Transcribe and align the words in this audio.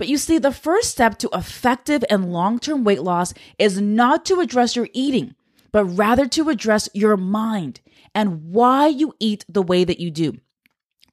But 0.00 0.08
you 0.08 0.16
see, 0.16 0.38
the 0.38 0.50
first 0.50 0.90
step 0.90 1.18
to 1.18 1.28
effective 1.34 2.02
and 2.08 2.32
long 2.32 2.58
term 2.58 2.84
weight 2.84 3.02
loss 3.02 3.34
is 3.58 3.82
not 3.82 4.24
to 4.24 4.40
address 4.40 4.74
your 4.74 4.88
eating, 4.94 5.34
but 5.72 5.84
rather 5.84 6.26
to 6.28 6.48
address 6.48 6.88
your 6.94 7.18
mind 7.18 7.80
and 8.14 8.50
why 8.50 8.86
you 8.86 9.12
eat 9.20 9.44
the 9.46 9.60
way 9.60 9.84
that 9.84 10.00
you 10.00 10.10
do. 10.10 10.38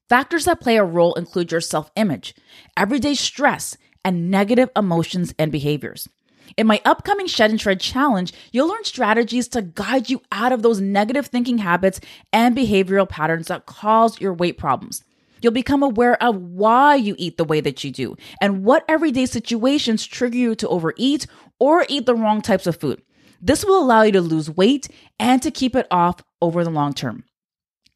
Factors 0.08 0.46
that 0.46 0.62
play 0.62 0.78
a 0.78 0.84
role 0.84 1.12
include 1.16 1.52
your 1.52 1.60
self 1.60 1.90
image, 1.96 2.34
everyday 2.78 3.12
stress, 3.12 3.76
and 4.06 4.30
negative 4.30 4.70
emotions 4.74 5.34
and 5.38 5.52
behaviors. 5.52 6.08
In 6.56 6.66
my 6.66 6.80
upcoming 6.86 7.26
Shed 7.26 7.50
and 7.50 7.60
Shred 7.60 7.80
challenge, 7.80 8.32
you'll 8.52 8.68
learn 8.68 8.84
strategies 8.84 9.48
to 9.48 9.60
guide 9.60 10.08
you 10.08 10.22
out 10.32 10.52
of 10.52 10.62
those 10.62 10.80
negative 10.80 11.26
thinking 11.26 11.58
habits 11.58 12.00
and 12.32 12.56
behavioral 12.56 13.06
patterns 13.06 13.48
that 13.48 13.66
cause 13.66 14.18
your 14.18 14.32
weight 14.32 14.56
problems. 14.56 15.04
You'll 15.40 15.52
become 15.52 15.82
aware 15.82 16.20
of 16.22 16.36
why 16.36 16.96
you 16.96 17.14
eat 17.18 17.36
the 17.36 17.44
way 17.44 17.60
that 17.60 17.82
you 17.84 17.90
do 17.90 18.16
and 18.40 18.64
what 18.64 18.84
everyday 18.88 19.26
situations 19.26 20.06
trigger 20.06 20.36
you 20.36 20.54
to 20.56 20.68
overeat 20.68 21.26
or 21.58 21.86
eat 21.88 22.06
the 22.06 22.14
wrong 22.14 22.42
types 22.42 22.66
of 22.66 22.76
food. 22.76 23.02
This 23.40 23.64
will 23.64 23.82
allow 23.82 24.02
you 24.02 24.12
to 24.12 24.20
lose 24.20 24.50
weight 24.50 24.88
and 25.18 25.40
to 25.42 25.50
keep 25.50 25.76
it 25.76 25.86
off 25.90 26.22
over 26.42 26.64
the 26.64 26.70
long 26.70 26.92
term. 26.92 27.24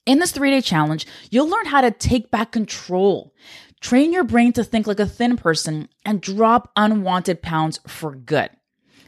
In 0.05 0.19
this 0.19 0.33
three 0.33 0.51
day 0.51 0.61
challenge, 0.61 1.07
you'll 1.31 1.49
learn 1.49 1.67
how 1.67 1.81
to 1.81 1.91
take 1.91 2.31
back 2.31 2.53
control, 2.53 3.35
train 3.81 4.13
your 4.13 4.25
brain 4.25 4.53
to 4.55 4.65
think 4.65 4.87
like 4.87 5.01
a 5.01 5.07
thin 5.07 5.37
person, 5.37 5.89
and 6.05 6.21
drop 6.21 6.71
unwanted 6.77 7.43
pounds 7.43 7.81
for 7.87 8.15
good. 8.15 8.51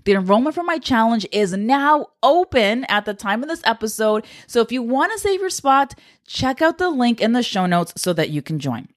The 0.04 0.12
enrollment 0.12 0.54
for 0.54 0.62
my 0.62 0.76
challenge 0.78 1.26
is 1.32 1.54
now 1.54 2.08
open 2.22 2.84
at 2.90 3.06
the 3.06 3.14
time 3.14 3.42
of 3.42 3.48
this 3.48 3.62
episode. 3.64 4.27
So 4.46 4.60
if 4.60 4.70
you 4.70 4.82
want 4.82 5.12
to 5.12 5.18
save 5.18 5.40
your 5.40 5.48
spot, 5.48 5.94
check 6.27 6.60
out 6.60 6.77
the 6.77 6.90
link 6.90 7.22
in 7.22 7.32
the 7.32 7.42
show 7.42 7.64
notes 7.64 7.94
so 7.96 8.12
that 8.12 8.28
you 8.28 8.42
can 8.42 8.58
join. 8.58 8.88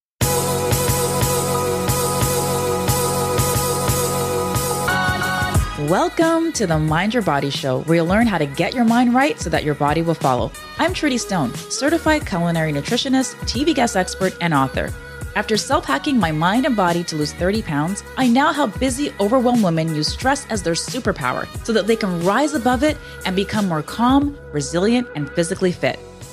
Welcome 5.88 6.52
to 6.52 6.67
the 6.67 6.77
Mind 6.77 7.14
Your 7.14 7.23
Body 7.23 7.52
Show, 7.52 7.83
where 7.83 7.97
you'll 7.97 8.05
learn 8.05 8.27
how 8.27 8.38
to 8.38 8.45
get 8.45 8.73
your 8.73 8.83
mind 8.83 9.14
right 9.14 9.39
so 9.39 9.49
that 9.49 9.64
your 9.64 9.75
body 9.75 10.02
will 10.02 10.14
follow. 10.14 10.52
I'm 10.77 10.94
Trudy 10.94 11.17
Stone, 11.17 11.53
certified 11.53 12.27
culinary 12.27 12.73
nutritionist, 12.73 13.36
TV 13.45 13.73
guest 13.73 13.95
expert, 13.95 14.33
and 14.42 14.53
author. 14.53 14.92
After 15.38 15.55
self 15.55 15.85
hacking 15.85 16.17
my 16.17 16.31
mind 16.31 16.66
and 16.66 16.75
body 16.75 17.03
to 17.03 17.16
lose 17.16 17.31
30 17.31 17.61
pounds, 17.61 18.03
I 18.17 18.27
now 18.27 18.52
help 18.52 18.80
busy, 18.80 19.13
overwhelmed 19.19 19.63
women 19.63 19.93
use 19.93 20.07
stress 20.07 20.47
as 20.49 20.63
their 20.63 20.73
superpower 20.73 21.45
so 21.63 21.71
that 21.73 21.85
they 21.85 21.95
can 21.95 22.25
rise 22.25 22.55
above 22.55 22.81
it 22.81 22.97
and 23.23 23.35
become 23.35 23.67
more 23.67 23.83
calm, 23.83 24.35
resilient, 24.52 25.08
and 25.13 25.30
physically 25.30 25.71
fit. 25.71 25.99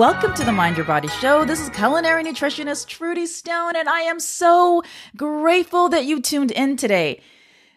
Welcome 0.00 0.32
to 0.36 0.44
the 0.44 0.52
Mind 0.52 0.78
Your 0.78 0.86
Body 0.86 1.08
Show. 1.08 1.44
This 1.44 1.60
is 1.60 1.68
culinary 1.68 2.24
nutritionist 2.24 2.86
Trudy 2.86 3.26
Stone, 3.26 3.76
and 3.76 3.86
I 3.86 4.00
am 4.00 4.18
so 4.18 4.82
grateful 5.14 5.90
that 5.90 6.06
you 6.06 6.22
tuned 6.22 6.50
in 6.50 6.78
today. 6.78 7.20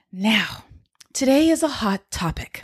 Now, 0.10 0.64
today 1.12 1.50
is 1.50 1.64
a 1.64 1.68
hot 1.68 2.10
topic. 2.12 2.64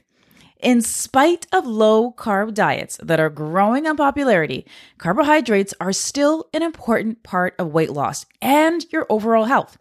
In 0.62 0.80
spite 0.80 1.46
of 1.52 1.68
low 1.68 2.14
carb 2.14 2.54
diets 2.54 3.02
that 3.04 3.20
are 3.20 3.30
growing 3.30 3.86
in 3.86 3.98
popularity, 3.98 4.66
carbohydrates 4.98 5.74
are 5.82 5.92
still 5.92 6.48
an 6.54 6.64
important 6.64 7.22
part 7.24 7.54
of 7.60 7.74
weight 7.74 7.92
loss 7.92 8.26
and 8.42 8.86
your 8.94 9.06
overall 9.10 9.44
health. 9.44 9.78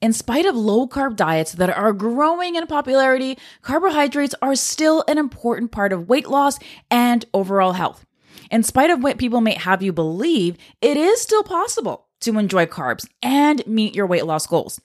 In 0.00 0.12
spite 0.12 0.44
of 0.44 0.56
low 0.56 0.88
carb 0.88 1.14
diets 1.14 1.52
that 1.52 1.70
are 1.70 1.92
growing 1.92 2.56
in 2.56 2.66
popularity, 2.66 3.38
carbohydrates 3.62 4.34
are 4.42 4.56
still 4.56 5.04
an 5.06 5.18
important 5.18 5.70
part 5.70 5.92
of 5.92 6.08
weight 6.08 6.26
loss 6.26 6.58
and 6.90 7.24
overall 7.32 7.74
health. 7.74 8.04
In 8.54 8.62
spite 8.62 8.90
of 8.90 9.02
what 9.02 9.18
people 9.18 9.40
may 9.40 9.54
have 9.54 9.82
you 9.82 9.92
believe, 9.92 10.56
it 10.80 10.96
is 10.96 11.20
still 11.20 11.42
possible 11.42 12.06
to 12.20 12.38
enjoy 12.38 12.66
carbs 12.66 13.04
and 13.20 13.66
meet 13.66 13.96
your 13.96 14.06
weight 14.06 14.26
loss 14.26 14.46
goals. 14.46 14.80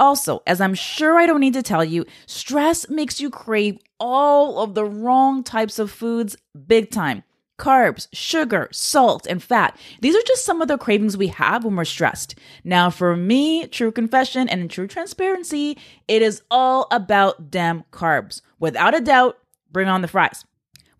Also, 0.00 0.42
as 0.44 0.60
I'm 0.60 0.74
sure 0.74 1.20
I 1.20 1.26
don't 1.26 1.38
need 1.38 1.54
to 1.54 1.62
tell 1.62 1.84
you, 1.84 2.04
stress 2.26 2.88
makes 2.88 3.20
you 3.20 3.30
crave 3.30 3.78
all 4.00 4.58
of 4.58 4.74
the 4.74 4.84
wrong 4.84 5.44
types 5.44 5.78
of 5.78 5.88
foods 5.88 6.34
big 6.66 6.90
time. 6.90 7.22
Carbs, 7.60 8.08
sugar, 8.12 8.68
salt, 8.72 9.24
and 9.28 9.40
fat. 9.40 9.78
These 10.00 10.16
are 10.16 10.26
just 10.26 10.44
some 10.44 10.60
of 10.60 10.66
the 10.66 10.76
cravings 10.76 11.16
we 11.16 11.28
have 11.28 11.64
when 11.64 11.76
we're 11.76 11.84
stressed. 11.84 12.34
Now, 12.64 12.90
for 12.90 13.14
me, 13.14 13.68
true 13.68 13.92
confession 13.92 14.48
and 14.48 14.68
true 14.68 14.88
transparency, 14.88 15.78
it 16.08 16.22
is 16.22 16.42
all 16.50 16.88
about 16.90 17.52
them 17.52 17.84
carbs. 17.92 18.40
Without 18.58 18.96
a 18.96 19.00
doubt, 19.00 19.38
bring 19.70 19.86
on 19.86 20.02
the 20.02 20.08
fries. 20.08 20.44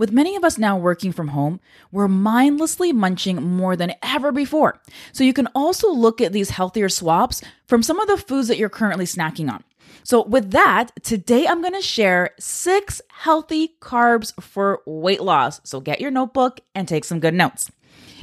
With 0.03 0.11
many 0.11 0.35
of 0.35 0.43
us 0.43 0.59
now 0.59 0.77
working 0.77 1.13
from 1.13 1.29
home, 1.29 1.61
we're 1.93 2.09
mindlessly 2.09 2.93
munching 2.93 3.41
more 3.41 3.77
than 3.77 3.95
ever 4.03 4.33
before. 4.33 4.81
So 5.13 5.23
you 5.23 5.33
can 5.33 5.47
also 5.55 5.93
look 5.93 6.21
at 6.21 6.33
these 6.33 6.51
healthier 6.51 6.89
swaps 6.89 7.41
from 7.69 7.85
some 7.85 8.01
of 8.01 8.09
the 8.09 8.17
foods 8.17 8.49
that 8.49 8.59
you're 8.59 8.69
currently 8.69 9.05
snacking 9.05 9.49
on. 9.49 9.63
So, 10.03 10.25
with 10.25 10.51
that, 10.51 10.91
today 11.05 11.47
I'm 11.47 11.61
going 11.61 11.75
to 11.75 11.81
share 11.81 12.31
six 12.41 13.01
healthy 13.13 13.77
carbs 13.81 14.33
for 14.43 14.83
weight 14.87 15.23
loss. 15.23 15.61
So, 15.63 15.79
get 15.79 16.01
your 16.01 16.11
notebook 16.11 16.59
and 16.75 16.89
take 16.89 17.05
some 17.05 17.21
good 17.21 17.35
notes. 17.35 17.71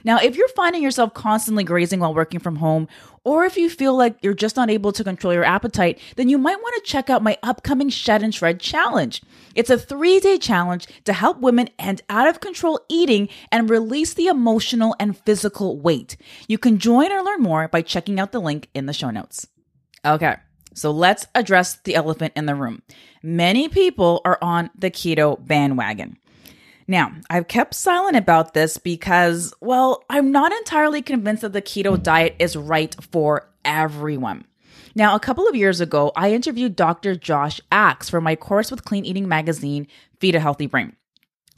Now, 0.03 0.17
if 0.17 0.35
you're 0.35 0.47
finding 0.49 0.83
yourself 0.83 1.13
constantly 1.13 1.63
grazing 1.63 1.99
while 1.99 2.13
working 2.13 2.39
from 2.39 2.57
home, 2.57 2.87
or 3.23 3.45
if 3.45 3.57
you 3.57 3.69
feel 3.69 3.95
like 3.95 4.17
you're 4.21 4.33
just 4.33 4.55
not 4.55 4.69
able 4.69 4.91
to 4.91 5.03
control 5.03 5.33
your 5.33 5.43
appetite, 5.43 5.99
then 6.15 6.29
you 6.29 6.37
might 6.37 6.59
want 6.61 6.75
to 6.75 6.89
check 6.89 7.09
out 7.09 7.23
my 7.23 7.37
upcoming 7.43 7.89
Shed 7.89 8.23
and 8.23 8.33
Shred 8.33 8.59
challenge. 8.59 9.21
It's 9.55 9.69
a 9.69 9.77
three 9.77 10.19
day 10.19 10.38
challenge 10.38 10.88
to 11.05 11.13
help 11.13 11.39
women 11.39 11.69
end 11.77 12.01
out 12.09 12.27
of 12.27 12.39
control 12.39 12.79
eating 12.89 13.29
and 13.51 13.69
release 13.69 14.13
the 14.13 14.27
emotional 14.27 14.95
and 14.99 15.17
physical 15.17 15.79
weight. 15.79 16.17
You 16.47 16.57
can 16.57 16.79
join 16.79 17.11
or 17.11 17.21
learn 17.21 17.41
more 17.41 17.67
by 17.67 17.81
checking 17.81 18.19
out 18.19 18.31
the 18.31 18.39
link 18.39 18.69
in 18.73 18.85
the 18.85 18.93
show 18.93 19.09
notes. 19.09 19.47
Okay. 20.05 20.35
So 20.73 20.91
let's 20.91 21.25
address 21.35 21.77
the 21.83 21.95
elephant 21.95 22.33
in 22.35 22.45
the 22.45 22.55
room. 22.55 22.81
Many 23.21 23.67
people 23.67 24.21
are 24.23 24.38
on 24.41 24.69
the 24.77 24.89
keto 24.89 25.45
bandwagon. 25.45 26.17
Now, 26.89 27.11
I've 27.29 27.47
kept 27.47 27.75
silent 27.75 28.17
about 28.17 28.55
this 28.55 28.79
because, 28.79 29.53
well, 29.61 30.03
I'm 30.09 30.31
not 30.31 30.51
entirely 30.51 31.03
convinced 31.03 31.44
that 31.44 31.53
the 31.53 31.61
keto 31.61 32.01
diet 32.01 32.35
is 32.39 32.55
right 32.55 32.95
for 33.11 33.47
everyone. 33.63 34.45
Now, 34.95 35.13
a 35.13 35.19
couple 35.19 35.47
of 35.47 35.55
years 35.55 35.81
ago, 35.81 36.11
I 36.16 36.33
interviewed 36.33 36.75
Dr. 36.75 37.16
Josh 37.16 37.61
Axe 37.72 38.09
for 38.09 38.19
my 38.19 38.35
course 38.35 38.72
with 38.72 38.85
Clean 38.85 39.05
Eating 39.05 39.27
Magazine, 39.27 39.85
Feed 40.19 40.33
a 40.33 40.39
Healthy 40.39 40.66
Brain. 40.66 40.95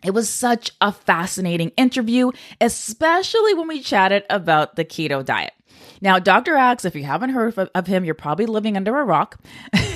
It 0.03 0.11
was 0.11 0.29
such 0.29 0.71
a 0.81 0.91
fascinating 0.91 1.69
interview, 1.77 2.31
especially 2.59 3.53
when 3.53 3.69
we 3.69 3.79
chatted 3.79 4.23
about 4.29 4.75
the 4.75 4.83
keto 4.83 5.23
diet. 5.23 5.53
Now, 6.01 6.19
Dr. 6.19 6.55
Axe, 6.55 6.85
if 6.85 6.95
you 6.95 7.03
haven't 7.03 7.31
heard 7.31 7.57
of 7.57 7.87
him, 7.87 8.03
you're 8.03 8.15
probably 8.15 8.45
living 8.45 8.75
under 8.75 8.99
a 8.99 9.03
rock. 9.03 9.39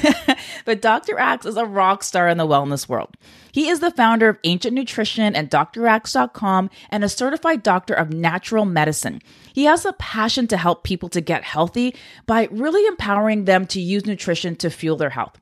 but 0.66 0.82
Dr. 0.82 1.18
Axe 1.18 1.46
is 1.46 1.58
a 1.58 1.66
rock 1.66 2.04
star 2.04 2.28
in 2.30 2.38
the 2.38 2.48
wellness 2.48 2.88
world. 2.88 3.16
He 3.52 3.70
is 3.70 3.80
the 3.80 3.92
founder 3.92 4.30
of 4.30 4.40
Ancient 4.44 4.74
Nutrition 4.74 5.36
and 5.36 5.50
DrAxe.com 5.50 6.70
and 6.90 7.04
a 7.04 7.10
certified 7.10 7.64
doctor 7.64 7.94
of 7.94 8.12
natural 8.12 8.66
medicine. 8.66 9.22
He 9.54 9.64
has 9.64 9.86
a 9.86 9.94
passion 9.94 10.48
to 10.48 10.58
help 10.58 10.84
people 10.84 11.10
to 11.10 11.22
get 11.22 11.44
healthy 11.44 11.96
by 12.26 12.50
really 12.52 12.86
empowering 12.86 13.46
them 13.46 13.66
to 13.68 13.80
use 13.80 14.06
nutrition 14.06 14.56
to 14.58 14.70
fuel 14.70 14.98
their 14.98 15.12
health. 15.12 15.40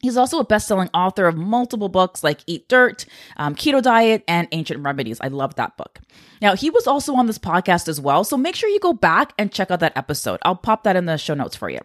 He's 0.00 0.16
also 0.16 0.38
a 0.38 0.44
best 0.44 0.68
selling 0.68 0.90
author 0.94 1.26
of 1.26 1.36
multiple 1.36 1.88
books 1.88 2.22
like 2.22 2.40
Eat 2.46 2.68
Dirt, 2.68 3.04
um, 3.36 3.54
Keto 3.54 3.82
Diet, 3.82 4.22
and 4.28 4.46
Ancient 4.52 4.84
Remedies. 4.84 5.18
I 5.20 5.28
love 5.28 5.56
that 5.56 5.76
book. 5.76 5.98
Now, 6.40 6.54
he 6.54 6.70
was 6.70 6.86
also 6.86 7.14
on 7.16 7.26
this 7.26 7.38
podcast 7.38 7.88
as 7.88 8.00
well, 8.00 8.22
so 8.22 8.36
make 8.36 8.54
sure 8.54 8.68
you 8.68 8.78
go 8.78 8.92
back 8.92 9.32
and 9.38 9.52
check 9.52 9.70
out 9.70 9.80
that 9.80 9.96
episode. 9.96 10.38
I'll 10.42 10.54
pop 10.54 10.84
that 10.84 10.94
in 10.94 11.06
the 11.06 11.18
show 11.18 11.34
notes 11.34 11.56
for 11.56 11.68
you. 11.68 11.80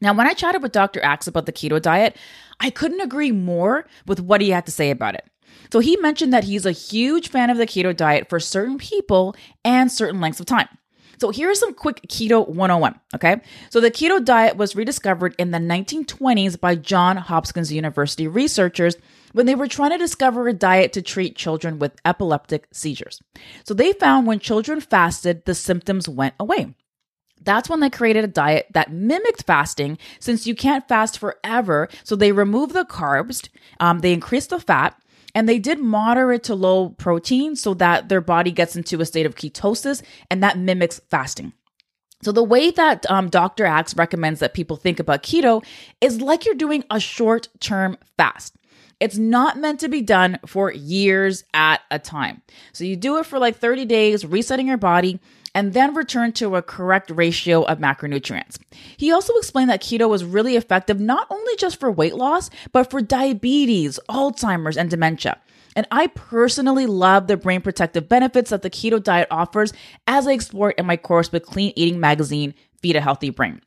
Now, 0.00 0.14
when 0.14 0.26
I 0.26 0.32
chatted 0.32 0.62
with 0.62 0.72
Dr. 0.72 1.02
Axe 1.04 1.26
about 1.26 1.46
the 1.46 1.52
keto 1.52 1.80
diet, 1.80 2.16
I 2.60 2.70
couldn't 2.70 3.00
agree 3.00 3.32
more 3.32 3.86
with 4.06 4.20
what 4.20 4.40
he 4.40 4.50
had 4.50 4.66
to 4.66 4.72
say 4.72 4.90
about 4.90 5.14
it. 5.14 5.24
So 5.72 5.80
he 5.80 5.96
mentioned 5.96 6.32
that 6.32 6.44
he's 6.44 6.66
a 6.66 6.72
huge 6.72 7.28
fan 7.28 7.50
of 7.50 7.58
the 7.58 7.66
keto 7.66 7.94
diet 7.94 8.28
for 8.28 8.40
certain 8.40 8.78
people 8.78 9.36
and 9.64 9.90
certain 9.90 10.20
lengths 10.20 10.40
of 10.40 10.46
time. 10.46 10.68
So 11.18 11.30
here's 11.30 11.60
some 11.60 11.74
quick 11.74 12.02
keto 12.08 12.48
101, 12.48 12.98
okay? 13.14 13.40
So 13.70 13.80
the 13.80 13.90
keto 13.90 14.24
diet 14.24 14.56
was 14.56 14.76
rediscovered 14.76 15.34
in 15.38 15.50
the 15.50 15.58
1920s 15.58 16.58
by 16.60 16.76
John 16.76 17.16
Hopkins 17.16 17.72
University 17.72 18.26
researchers 18.26 18.96
when 19.32 19.46
they 19.46 19.54
were 19.54 19.68
trying 19.68 19.90
to 19.90 19.98
discover 19.98 20.48
a 20.48 20.52
diet 20.52 20.92
to 20.94 21.02
treat 21.02 21.36
children 21.36 21.78
with 21.78 22.00
epileptic 22.04 22.66
seizures. 22.72 23.20
So 23.64 23.74
they 23.74 23.92
found 23.92 24.26
when 24.26 24.38
children 24.38 24.80
fasted, 24.80 25.44
the 25.44 25.54
symptoms 25.54 26.08
went 26.08 26.34
away. 26.38 26.74
That's 27.42 27.68
when 27.68 27.80
they 27.80 27.90
created 27.90 28.24
a 28.24 28.28
diet 28.28 28.68
that 28.72 28.92
mimicked 28.92 29.44
fasting 29.44 29.98
since 30.18 30.46
you 30.46 30.54
can't 30.54 30.88
fast 30.88 31.18
forever. 31.18 31.88
So 32.02 32.16
they 32.16 32.32
removed 32.32 32.72
the 32.74 32.84
carbs, 32.84 33.48
um, 33.80 33.98
they 34.00 34.12
increased 34.12 34.50
the 34.50 34.60
fat, 34.60 34.98
and 35.34 35.48
they 35.48 35.58
did 35.58 35.78
moderate 35.78 36.44
to 36.44 36.54
low 36.54 36.90
protein 36.90 37.56
so 37.56 37.74
that 37.74 38.08
their 38.08 38.20
body 38.20 38.50
gets 38.50 38.76
into 38.76 39.00
a 39.00 39.06
state 39.06 39.26
of 39.26 39.34
ketosis 39.34 40.02
and 40.30 40.42
that 40.42 40.58
mimics 40.58 41.00
fasting. 41.10 41.52
So, 42.22 42.32
the 42.32 42.42
way 42.42 42.70
that 42.70 43.08
um, 43.10 43.28
Dr. 43.28 43.66
Axe 43.66 43.96
recommends 43.96 44.40
that 44.40 44.54
people 44.54 44.76
think 44.76 44.98
about 44.98 45.22
keto 45.22 45.62
is 46.00 46.22
like 46.22 46.46
you're 46.46 46.54
doing 46.54 46.82
a 46.90 46.98
short 46.98 47.48
term 47.60 47.98
fast. 48.16 48.56
It's 48.98 49.18
not 49.18 49.58
meant 49.58 49.80
to 49.80 49.88
be 49.88 50.00
done 50.00 50.38
for 50.46 50.72
years 50.72 51.44
at 51.52 51.82
a 51.90 51.98
time. 51.98 52.40
So, 52.72 52.84
you 52.84 52.96
do 52.96 53.18
it 53.18 53.26
for 53.26 53.38
like 53.38 53.56
30 53.56 53.84
days, 53.84 54.24
resetting 54.24 54.68
your 54.68 54.78
body, 54.78 55.20
and 55.54 55.72
then 55.72 55.94
return 55.94 56.32
to 56.32 56.56
a 56.56 56.62
correct 56.62 57.10
ratio 57.10 57.62
of 57.62 57.78
macronutrients. 57.78 58.58
He 58.96 59.12
also 59.12 59.34
explained 59.34 59.70
that 59.70 59.82
keto 59.82 60.08
was 60.08 60.24
really 60.24 60.56
effective 60.56 61.00
not 61.00 61.26
only 61.30 61.56
just 61.56 61.78
for 61.78 61.90
weight 61.90 62.14
loss, 62.14 62.50
but 62.72 62.90
for 62.90 63.00
diabetes, 63.00 63.98
Alzheimer's, 64.08 64.76
and 64.76 64.90
dementia. 64.90 65.40
And 65.76 65.86
I 65.90 66.08
personally 66.08 66.86
love 66.86 67.26
the 67.26 67.36
brain 67.36 67.60
protective 67.60 68.08
benefits 68.08 68.50
that 68.50 68.62
the 68.62 68.70
keto 68.70 69.02
diet 69.02 69.28
offers 69.30 69.72
as 70.06 70.26
I 70.26 70.32
explore 70.32 70.70
in 70.70 70.86
my 70.86 70.96
course 70.96 71.32
with 71.32 71.46
Clean 71.46 71.72
Eating 71.74 72.00
Magazine, 72.00 72.54
Feed 72.80 72.96
a 72.96 73.00
Healthy 73.00 73.30
Brain. 73.30 73.60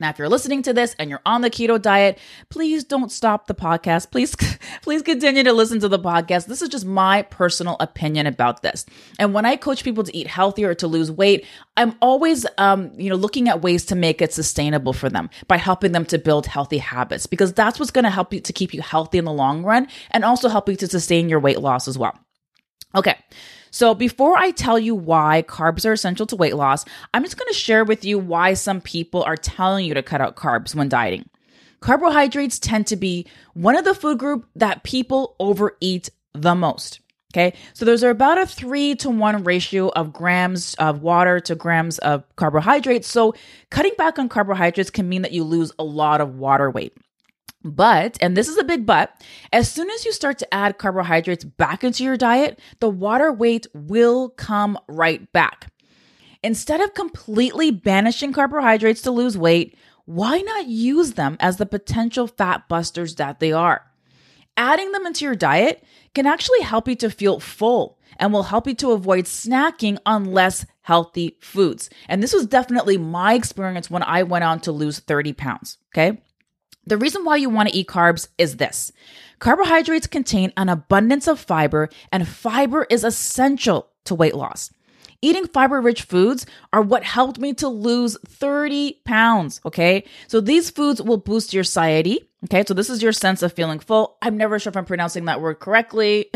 Now, 0.00 0.08
if 0.08 0.18
you're 0.18 0.28
listening 0.28 0.62
to 0.62 0.72
this 0.72 0.96
and 0.98 1.10
you're 1.10 1.20
on 1.26 1.42
the 1.42 1.50
keto 1.50 1.80
diet, 1.80 2.18
please 2.48 2.84
don't 2.84 3.12
stop 3.12 3.46
the 3.46 3.54
podcast. 3.54 4.10
Please, 4.10 4.34
please 4.82 5.02
continue 5.02 5.44
to 5.44 5.52
listen 5.52 5.78
to 5.80 5.88
the 5.88 5.98
podcast. 5.98 6.46
This 6.46 6.62
is 6.62 6.70
just 6.70 6.86
my 6.86 7.22
personal 7.22 7.76
opinion 7.78 8.26
about 8.26 8.62
this. 8.62 8.86
And 9.18 9.34
when 9.34 9.44
I 9.44 9.56
coach 9.56 9.84
people 9.84 10.02
to 10.04 10.16
eat 10.16 10.26
healthier 10.26 10.70
or 10.70 10.74
to 10.76 10.86
lose 10.86 11.10
weight, 11.10 11.46
I'm 11.76 11.94
always, 12.00 12.46
um, 12.56 12.90
you 12.96 13.10
know, 13.10 13.16
looking 13.16 13.48
at 13.48 13.62
ways 13.62 13.84
to 13.86 13.94
make 13.94 14.22
it 14.22 14.32
sustainable 14.32 14.94
for 14.94 15.10
them 15.10 15.28
by 15.46 15.58
helping 15.58 15.92
them 15.92 16.06
to 16.06 16.18
build 16.18 16.46
healthy 16.46 16.78
habits 16.78 17.26
because 17.26 17.52
that's 17.52 17.78
what's 17.78 17.90
going 17.90 18.04
to 18.04 18.10
help 18.10 18.32
you 18.32 18.40
to 18.40 18.52
keep 18.52 18.72
you 18.72 18.80
healthy 18.80 19.18
in 19.18 19.24
the 19.26 19.32
long 19.32 19.62
run 19.62 19.86
and 20.10 20.24
also 20.24 20.48
help 20.48 20.68
you 20.68 20.76
to 20.76 20.86
sustain 20.86 21.28
your 21.28 21.40
weight 21.40 21.60
loss 21.60 21.86
as 21.86 21.98
well. 21.98 22.18
Okay. 22.94 23.16
So, 23.70 23.94
before 23.94 24.36
I 24.36 24.50
tell 24.50 24.78
you 24.78 24.94
why 24.94 25.44
carbs 25.46 25.86
are 25.88 25.92
essential 25.92 26.26
to 26.26 26.36
weight 26.36 26.56
loss, 26.56 26.84
I'm 27.14 27.22
just 27.22 27.38
going 27.38 27.48
to 27.48 27.58
share 27.58 27.84
with 27.84 28.04
you 28.04 28.18
why 28.18 28.54
some 28.54 28.80
people 28.80 29.22
are 29.22 29.36
telling 29.36 29.86
you 29.86 29.94
to 29.94 30.02
cut 30.02 30.20
out 30.20 30.36
carbs 30.36 30.74
when 30.74 30.88
dieting. 30.88 31.28
Carbohydrates 31.80 32.58
tend 32.58 32.86
to 32.88 32.96
be 32.96 33.26
one 33.54 33.76
of 33.76 33.84
the 33.84 33.94
food 33.94 34.18
group 34.18 34.46
that 34.56 34.82
people 34.82 35.36
overeat 35.40 36.10
the 36.34 36.54
most. 36.54 37.00
Okay. 37.32 37.54
So 37.74 37.84
there's 37.84 38.02
about 38.02 38.38
a 38.38 38.46
three 38.46 38.96
to 38.96 39.10
one 39.10 39.44
ratio 39.44 39.88
of 39.90 40.12
grams 40.12 40.74
of 40.74 41.02
water 41.02 41.38
to 41.40 41.54
grams 41.54 41.98
of 41.98 42.24
carbohydrates. 42.34 43.06
So 43.08 43.34
cutting 43.70 43.92
back 43.96 44.18
on 44.18 44.28
carbohydrates 44.28 44.90
can 44.90 45.08
mean 45.08 45.22
that 45.22 45.32
you 45.32 45.44
lose 45.44 45.70
a 45.78 45.84
lot 45.84 46.20
of 46.20 46.36
water 46.38 46.70
weight. 46.70 46.96
But, 47.62 48.16
and 48.20 48.36
this 48.36 48.48
is 48.48 48.56
a 48.56 48.64
big 48.64 48.86
but, 48.86 49.22
as 49.52 49.70
soon 49.70 49.90
as 49.90 50.04
you 50.04 50.12
start 50.12 50.38
to 50.38 50.54
add 50.54 50.78
carbohydrates 50.78 51.44
back 51.44 51.84
into 51.84 52.04
your 52.04 52.16
diet, 52.16 52.58
the 52.80 52.88
water 52.88 53.32
weight 53.32 53.66
will 53.74 54.30
come 54.30 54.78
right 54.88 55.30
back. 55.32 55.70
Instead 56.42 56.80
of 56.80 56.94
completely 56.94 57.70
banishing 57.70 58.32
carbohydrates 58.32 59.02
to 59.02 59.10
lose 59.10 59.36
weight, 59.36 59.76
why 60.06 60.40
not 60.40 60.66
use 60.66 61.12
them 61.12 61.36
as 61.38 61.58
the 61.58 61.66
potential 61.66 62.26
fat 62.26 62.66
busters 62.66 63.16
that 63.16 63.40
they 63.40 63.52
are? 63.52 63.84
Adding 64.56 64.92
them 64.92 65.06
into 65.06 65.24
your 65.24 65.36
diet 65.36 65.84
can 66.14 66.26
actually 66.26 66.62
help 66.62 66.88
you 66.88 66.96
to 66.96 67.10
feel 67.10 67.40
full 67.40 67.98
and 68.16 68.32
will 68.32 68.42
help 68.44 68.66
you 68.66 68.74
to 68.74 68.92
avoid 68.92 69.26
snacking 69.26 69.98
on 70.04 70.24
less 70.24 70.66
healthy 70.82 71.36
foods. 71.40 71.90
And 72.08 72.22
this 72.22 72.32
was 72.32 72.46
definitely 72.46 72.96
my 72.96 73.34
experience 73.34 73.90
when 73.90 74.02
I 74.02 74.22
went 74.22 74.44
on 74.44 74.60
to 74.60 74.72
lose 74.72 74.98
30 74.98 75.34
pounds. 75.34 75.78
Okay. 75.94 76.20
The 76.86 76.96
reason 76.96 77.24
why 77.24 77.36
you 77.36 77.50
want 77.50 77.68
to 77.68 77.76
eat 77.76 77.88
carbs 77.88 78.28
is 78.38 78.56
this 78.56 78.92
carbohydrates 79.38 80.06
contain 80.06 80.52
an 80.56 80.68
abundance 80.68 81.26
of 81.26 81.38
fiber, 81.38 81.88
and 82.12 82.26
fiber 82.26 82.86
is 82.90 83.04
essential 83.04 83.88
to 84.04 84.14
weight 84.14 84.34
loss. 84.34 84.70
Eating 85.22 85.46
fiber 85.46 85.80
rich 85.80 86.02
foods 86.02 86.46
are 86.72 86.80
what 86.80 87.04
helped 87.04 87.38
me 87.38 87.52
to 87.54 87.68
lose 87.68 88.16
30 88.26 89.00
pounds. 89.04 89.60
Okay. 89.66 90.04
So 90.28 90.40
these 90.40 90.70
foods 90.70 91.02
will 91.02 91.18
boost 91.18 91.52
your 91.52 91.64
satiety. 91.64 92.20
Okay. 92.44 92.64
So 92.66 92.72
this 92.72 92.88
is 92.88 93.02
your 93.02 93.12
sense 93.12 93.42
of 93.42 93.52
feeling 93.52 93.80
full. 93.80 94.16
I'm 94.22 94.38
never 94.38 94.58
sure 94.58 94.70
if 94.70 94.76
I'm 94.76 94.86
pronouncing 94.86 95.26
that 95.26 95.42
word 95.42 95.60
correctly. 95.60 96.30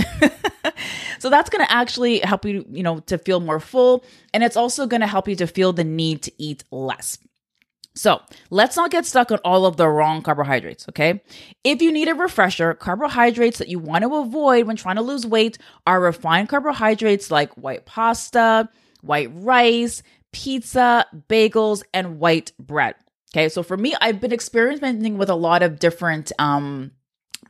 so 1.18 1.30
that's 1.30 1.48
going 1.48 1.64
to 1.64 1.72
actually 1.72 2.18
help 2.18 2.44
you, 2.44 2.66
you 2.70 2.82
know, 2.82 2.98
to 3.00 3.16
feel 3.16 3.40
more 3.40 3.60
full. 3.60 4.04
And 4.34 4.44
it's 4.44 4.56
also 4.56 4.86
going 4.86 5.00
to 5.00 5.06
help 5.06 5.28
you 5.28 5.36
to 5.36 5.46
feel 5.46 5.72
the 5.72 5.84
need 5.84 6.22
to 6.24 6.32
eat 6.36 6.64
less. 6.70 7.16
So 7.96 8.20
let's 8.50 8.76
not 8.76 8.90
get 8.90 9.06
stuck 9.06 9.30
on 9.30 9.38
all 9.44 9.66
of 9.66 9.76
the 9.76 9.88
wrong 9.88 10.22
carbohydrates, 10.22 10.88
okay? 10.88 11.22
If 11.62 11.80
you 11.80 11.92
need 11.92 12.08
a 12.08 12.14
refresher, 12.14 12.74
carbohydrates 12.74 13.58
that 13.58 13.68
you 13.68 13.78
want 13.78 14.02
to 14.02 14.14
avoid 14.16 14.66
when 14.66 14.76
trying 14.76 14.96
to 14.96 15.02
lose 15.02 15.24
weight 15.24 15.58
are 15.86 16.00
refined 16.00 16.48
carbohydrates 16.48 17.30
like 17.30 17.52
white 17.54 17.86
pasta, 17.86 18.68
white 19.02 19.30
rice, 19.32 20.02
pizza, 20.32 21.06
bagels, 21.28 21.84
and 21.92 22.18
white 22.18 22.50
bread. 22.58 22.96
Okay, 23.32 23.48
so 23.48 23.62
for 23.62 23.76
me, 23.76 23.94
I've 24.00 24.20
been 24.20 24.32
experimenting 24.32 25.16
with 25.16 25.30
a 25.30 25.34
lot 25.36 25.62
of 25.62 25.78
different 25.78 26.32
um 26.38 26.90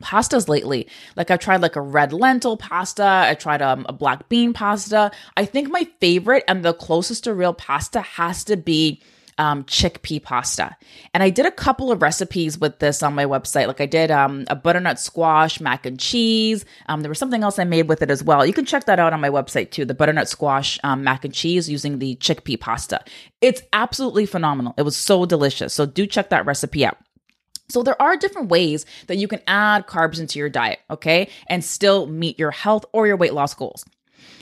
pastas 0.03 0.47
lately. 0.47 0.87
Like 1.15 1.31
I've 1.31 1.39
tried 1.39 1.61
like 1.61 1.75
a 1.75 1.81
red 1.81 2.13
lentil 2.13 2.57
pasta, 2.57 3.03
I 3.03 3.33
tried 3.33 3.61
um, 3.61 3.85
a 3.87 3.93
black 3.93 4.29
bean 4.29 4.53
pasta. 4.53 5.11
I 5.37 5.45
think 5.45 5.69
my 5.69 5.87
favorite 5.99 6.43
and 6.47 6.63
the 6.63 6.73
closest 6.73 7.23
to 7.23 7.33
real 7.33 7.53
pasta 7.53 8.01
has 8.01 8.43
to 8.45 8.57
be 8.57 9.01
um, 9.37 9.63
chickpea 9.65 10.21
pasta. 10.21 10.75
And 11.13 11.21
I 11.21 11.29
did 11.29 11.45
a 11.45 11.51
couple 11.51 11.91
of 11.91 12.01
recipes 12.01 12.57
with 12.57 12.79
this 12.79 13.03
on 13.03 13.15
my 13.15 13.25
website. 13.25 13.67
Like 13.67 13.81
I 13.81 13.85
did 13.85 14.11
um, 14.11 14.45
a 14.49 14.55
butternut 14.55 14.99
squash 14.99 15.59
mac 15.59 15.85
and 15.85 15.99
cheese. 15.99 16.65
Um, 16.87 17.01
there 17.01 17.09
was 17.09 17.19
something 17.19 17.43
else 17.43 17.59
I 17.59 17.63
made 17.63 17.87
with 17.87 18.01
it 18.01 18.09
as 18.09 18.23
well. 18.23 18.45
You 18.45 18.53
can 18.53 18.65
check 18.65 18.85
that 18.85 18.99
out 18.99 19.13
on 19.13 19.21
my 19.21 19.29
website 19.29 19.71
too 19.71 19.85
the 19.85 19.93
butternut 19.93 20.29
squash 20.29 20.79
um, 20.83 21.03
mac 21.03 21.25
and 21.25 21.33
cheese 21.33 21.69
using 21.69 21.99
the 21.99 22.15
chickpea 22.17 22.59
pasta. 22.59 23.03
It's 23.41 23.61
absolutely 23.73 24.25
phenomenal. 24.25 24.73
It 24.77 24.83
was 24.83 24.97
so 24.97 25.25
delicious. 25.25 25.73
So 25.73 25.85
do 25.85 26.07
check 26.07 26.29
that 26.29 26.45
recipe 26.45 26.85
out. 26.85 26.97
So 27.67 27.81
there 27.81 27.99
are 27.99 28.15
different 28.15 28.49
ways 28.49 28.85
that 29.07 29.17
you 29.17 29.27
can 29.27 29.41
add 29.47 29.87
carbs 29.87 30.19
into 30.19 30.37
your 30.37 30.49
diet, 30.49 30.79
okay, 30.89 31.29
and 31.47 31.63
still 31.63 32.05
meet 32.05 32.37
your 32.37 32.51
health 32.51 32.85
or 32.93 33.07
your 33.07 33.17
weight 33.17 33.33
loss 33.33 33.55
goals. 33.55 33.83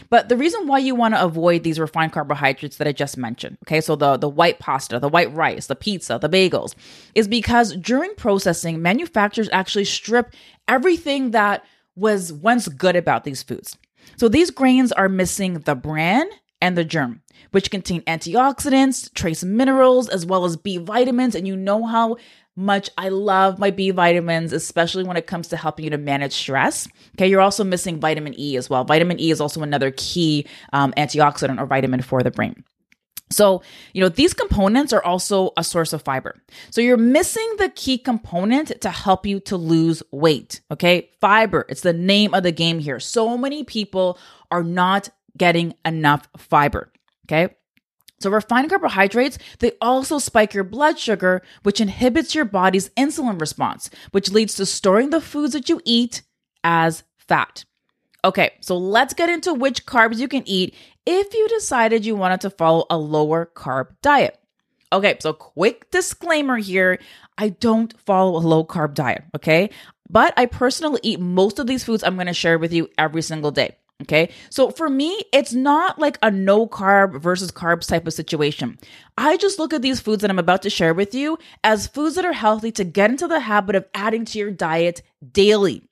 But 0.10 0.30
the 0.30 0.38
reason 0.38 0.68
why 0.68 0.78
you 0.78 0.94
want 0.94 1.16
to 1.16 1.24
avoid 1.24 1.64
these 1.64 1.80
refined 1.80 2.12
carbohydrates 2.12 2.78
that 2.78 2.88
I 2.88 2.92
just 2.92 3.18
mentioned, 3.18 3.58
okay, 3.66 3.82
so 3.82 3.96
the, 3.96 4.18
the 4.18 4.30
white 4.30 4.60
pasta, 4.60 5.00
the 5.00 5.10
white 5.10 5.34
rice, 5.34 5.68
the 5.68 5.76
pizza, 5.76 6.20
the 6.22 6.30
bagels, 6.30 6.76
is 7.16 7.28
because 7.28 7.76
during 7.78 8.14
processing, 8.16 8.82
manufacturers 8.82 9.50
actually 9.52 9.86
strip 9.86 10.34
everything 10.68 11.32
that 11.32 11.66
was 11.96 12.32
once 12.32 12.68
good 12.68 12.96
about 12.96 13.24
these 13.24 13.42
foods. 13.42 13.78
So 14.18 14.28
these 14.28 14.52
grains 14.52 14.92
are 14.92 15.10
missing 15.10 15.62
the 15.62 15.75
bran 15.75 16.28
and 16.62 16.78
the 16.78 16.86
germ, 16.86 17.23
which 17.52 17.72
contain 17.72 18.02
antioxidants, 18.02 19.14
trace 19.14 19.44
minerals, 19.44 20.10
as 20.10 20.26
well 20.26 20.46
as 20.46 20.58
B 20.58 20.78
vitamins. 20.78 21.36
And 21.36 21.48
you 21.48 21.56
know 21.56 21.86
how 21.86 22.18
much 22.56 22.90
I 22.98 23.10
love 23.10 23.58
my 23.58 23.72
B 23.72 23.92
vitamins, 23.92 24.54
especially 24.54 25.04
when 25.04 25.18
it 25.18 25.28
comes 25.28 25.48
to 25.50 25.58
helping 25.58 25.86
you 25.86 25.92
to 25.92 25.98
manage 25.98 26.34
stress. 26.34 26.88
Okay, 27.16 27.28
you're 27.28 27.42
also 27.42 27.64
missing 27.64 28.00
vitamin 28.00 28.40
E 28.40 28.58
as 28.58 28.70
well. 28.70 28.84
Vitamin 28.84 29.20
E 29.20 29.32
is 29.32 29.42
also 29.42 29.62
another 29.62 29.92
key 29.96 30.46
um, 30.72 30.94
antioxidant 30.94 31.60
or 31.60 31.66
vitamin 31.66 32.02
for 32.02 32.22
the 32.22 32.32
brain. 32.32 32.64
So, 33.32 33.64
you 33.94 34.02
know, 34.02 34.10
these 34.10 34.34
components 34.34 34.94
are 34.94 35.04
also 35.04 35.52
a 35.58 35.64
source 35.64 35.92
of 35.92 36.04
fiber. 36.04 36.36
So 36.70 36.82
you're 36.82 36.98
missing 36.98 37.50
the 37.58 37.70
key 37.70 37.98
component 37.98 38.80
to 38.82 38.90
help 38.92 39.26
you 39.26 39.40
to 39.42 39.58
lose 39.58 40.04
weight. 40.12 40.62
Okay. 40.70 41.10
Fiber, 41.20 41.66
it's 41.68 41.82
the 41.82 41.94
name 41.94 42.36
of 42.36 42.44
the 42.44 42.52
game 42.52 42.78
here. 42.78 43.00
So 43.00 43.36
many 43.36 43.64
people 43.64 44.20
are 44.52 44.64
not 44.64 45.10
getting 45.36 45.74
enough 45.84 46.28
fiber. 46.38 46.92
Okay. 47.25 47.56
So, 48.20 48.30
refined 48.30 48.70
carbohydrates, 48.70 49.38
they 49.60 49.74
also 49.82 50.18
spike 50.18 50.53
your 50.53 50.63
blood 50.63 50.98
sugar, 50.98 51.42
which 51.63 51.82
inhibits 51.82 52.34
your 52.34 52.46
body's 52.46 52.89
insulin 52.92 53.39
response, 53.39 53.89
which 54.12 54.32
leads 54.32 54.53
to 54.56 54.65
storing 54.65 55.10
the 55.10 55.20
foods 55.20 55.51
that 55.53 55.68
you 55.68 55.82
eat 55.84 56.22
as 56.63 57.03
fat. 57.18 57.65
Okay, 58.25 58.51
so 58.62 58.77
let's 58.77 59.13
get 59.13 59.30
into 59.30 59.53
which 59.53 59.86
carbs 59.86 60.20
you 60.20 60.30
can 60.30 60.44
eat 60.48 60.74
if 61.06 61.34
you 61.34 61.48
decided 61.50 62.06
you 62.06 62.15
wanted 62.15 62.39
to 62.42 62.50
follow 62.50 62.86
a 62.89 62.98
lower 62.98 63.51
carb 63.53 63.88
diet. 64.01 64.39
Okay, 64.94 65.18
so 65.20 65.34
quick 65.34 65.92
disclaimer 65.92 66.58
here 66.58 67.00
I 67.38 67.50
don't 67.50 68.00
follow 68.00 68.38
a 68.38 68.46
low 68.46 68.63
carb 68.63 68.94
diet, 68.94 69.24
okay? 69.36 69.70
But 70.10 70.34
I 70.38 70.46
personally 70.46 71.01
eat 71.03 71.20
most 71.20 71.60
of 71.60 71.68
these 71.68 71.84
foods 71.84 72.03
I'm 72.03 72.15
gonna 72.15 72.34
share 72.34 72.58
with 72.58 72.72
you 72.72 72.89
every 72.98 73.22
single 73.22 73.51
day. 73.51 73.75
Okay. 74.03 74.31
So 74.50 74.69
for 74.69 74.89
me, 74.89 75.24
it's 75.31 75.53
not 75.53 75.98
like 75.98 76.17
a 76.22 76.29
no 76.29 76.67
carb 76.67 77.22
versus 77.22 77.51
carbs 77.51 77.88
type 77.88 78.05
of 78.05 78.13
situation. 78.13 78.77
I 79.17 79.38
just 79.38 79.60
look 79.60 79.74
at 79.74 79.81
these 79.81 80.01
foods 80.01 80.22
that 80.22 80.29
I'm 80.29 80.39
about 80.39 80.62
to 80.63 80.69
share 80.69 80.93
with 80.93 81.15
you 81.15 81.38
as 81.63 81.88
foods 81.88 82.15
that 82.15 82.25
are 82.25 82.33
healthy 82.33 82.72
to 82.74 82.83
get 82.83 83.10
into 83.10 83.27
the 83.27 83.39
habit 83.39 83.75
of 83.75 83.86
adding 83.93 84.25
to 84.25 84.39
your 84.39 84.51
diet 84.51 85.01
daily. 85.31 85.83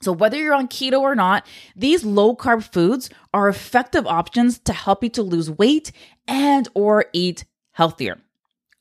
So 0.00 0.12
whether 0.12 0.38
you're 0.38 0.54
on 0.54 0.68
keto 0.68 1.00
or 1.00 1.14
not, 1.14 1.46
these 1.76 2.04
low 2.04 2.34
carb 2.34 2.72
foods 2.72 3.10
are 3.34 3.48
effective 3.48 4.06
options 4.06 4.58
to 4.60 4.72
help 4.72 5.02
you 5.02 5.10
to 5.10 5.22
lose 5.22 5.50
weight 5.50 5.92
and 6.26 6.68
or 6.74 7.06
eat 7.12 7.44
healthier. 7.72 8.18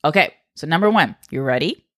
Okay, 0.05 0.33
so 0.55 0.67
number 0.67 0.89
one, 0.89 1.15
you 1.29 1.41
ready? 1.41 1.88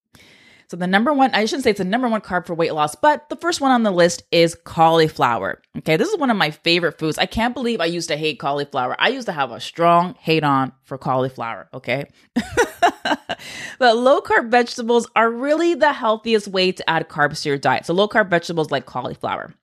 So 0.71 0.77
the 0.77 0.87
number 0.87 1.11
one, 1.11 1.31
I 1.33 1.43
shouldn't 1.43 1.65
say 1.65 1.71
it's 1.71 1.79
the 1.79 1.83
number 1.83 2.07
one 2.07 2.21
carb 2.21 2.45
for 2.45 2.53
weight 2.53 2.73
loss, 2.73 2.95
but 2.95 3.27
the 3.27 3.35
first 3.35 3.59
one 3.59 3.71
on 3.71 3.83
the 3.83 3.91
list 3.91 4.23
is 4.31 4.55
cauliflower. 4.55 5.61
Okay, 5.79 5.97
this 5.97 6.07
is 6.07 6.17
one 6.17 6.29
of 6.29 6.37
my 6.37 6.51
favorite 6.51 6.97
foods. 6.97 7.17
I 7.17 7.25
can't 7.25 7.53
believe 7.53 7.81
I 7.81 7.87
used 7.87 8.07
to 8.07 8.15
hate 8.15 8.39
cauliflower. 8.39 8.95
I 8.97 9.09
used 9.09 9.25
to 9.25 9.33
have 9.33 9.51
a 9.51 9.59
strong 9.59 10.15
hate 10.17 10.45
on 10.45 10.71
for 10.85 10.97
cauliflower, 10.97 11.67
okay? 11.73 12.05
but 13.79 13.97
low 13.97 14.21
carb 14.21 14.49
vegetables 14.49 15.09
are 15.13 15.29
really 15.29 15.73
the 15.73 15.91
healthiest 15.91 16.47
way 16.47 16.71
to 16.71 16.89
add 16.89 17.09
carbs 17.09 17.41
to 17.41 17.49
your 17.49 17.57
diet. 17.57 17.85
So 17.85 17.93
low 17.93 18.07
carb 18.07 18.29
vegetables 18.29 18.71
like 18.71 18.85
cauliflower. 18.85 19.53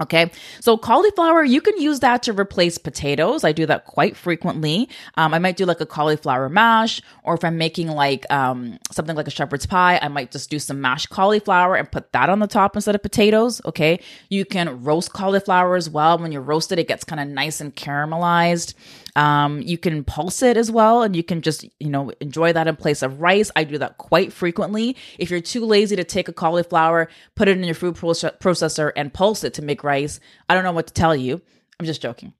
Okay, 0.00 0.30
so 0.60 0.78
cauliflower, 0.78 1.44
you 1.44 1.60
can 1.60 1.78
use 1.78 2.00
that 2.00 2.22
to 2.22 2.32
replace 2.32 2.78
potatoes. 2.78 3.44
I 3.44 3.52
do 3.52 3.66
that 3.66 3.84
quite 3.84 4.16
frequently. 4.16 4.88
Um, 5.16 5.34
I 5.34 5.38
might 5.38 5.58
do 5.58 5.66
like 5.66 5.82
a 5.82 5.86
cauliflower 5.86 6.48
mash, 6.48 7.02
or 7.22 7.34
if 7.34 7.44
I'm 7.44 7.58
making 7.58 7.88
like 7.88 8.24
um, 8.32 8.78
something 8.90 9.14
like 9.14 9.26
a 9.28 9.30
shepherd's 9.30 9.66
pie, 9.66 9.98
I 10.00 10.08
might 10.08 10.30
just 10.30 10.48
do 10.48 10.58
some 10.58 10.80
mashed 10.80 11.10
cauliflower 11.10 11.76
and 11.76 11.90
put 11.90 12.12
that 12.12 12.30
on 12.30 12.38
the 12.38 12.46
top 12.46 12.76
instead 12.76 12.94
of 12.94 13.02
potatoes. 13.02 13.60
Okay, 13.66 14.00
you 14.30 14.46
can 14.46 14.82
roast 14.82 15.12
cauliflower 15.12 15.76
as 15.76 15.90
well. 15.90 16.16
When 16.16 16.32
you 16.32 16.40
roast 16.40 16.72
it, 16.72 16.78
it 16.78 16.88
gets 16.88 17.04
kind 17.04 17.20
of 17.20 17.28
nice 17.28 17.60
and 17.60 17.76
caramelized. 17.76 18.72
Um, 19.20 19.60
you 19.60 19.76
can 19.76 20.02
pulse 20.02 20.42
it 20.42 20.56
as 20.56 20.70
well, 20.70 21.02
and 21.02 21.14
you 21.14 21.22
can 21.22 21.42
just, 21.42 21.66
you 21.78 21.90
know, 21.90 22.10
enjoy 22.20 22.54
that 22.54 22.66
in 22.66 22.74
place 22.76 23.02
of 23.02 23.20
rice. 23.20 23.50
I 23.54 23.64
do 23.64 23.76
that 23.76 23.98
quite 23.98 24.32
frequently. 24.32 24.96
If 25.18 25.30
you're 25.30 25.42
too 25.42 25.66
lazy 25.66 25.94
to 25.96 26.04
take 26.04 26.28
a 26.28 26.32
cauliflower, 26.32 27.06
put 27.34 27.46
it 27.46 27.58
in 27.58 27.64
your 27.64 27.74
food 27.74 27.96
processor 27.96 28.92
and 28.96 29.12
pulse 29.12 29.44
it 29.44 29.52
to 29.54 29.62
make 29.62 29.84
rice, 29.84 30.20
I 30.48 30.54
don't 30.54 30.64
know 30.64 30.72
what 30.72 30.86
to 30.86 30.94
tell 30.94 31.14
you. 31.14 31.42
I'm 31.78 31.84
just 31.84 32.00
joking. 32.00 32.32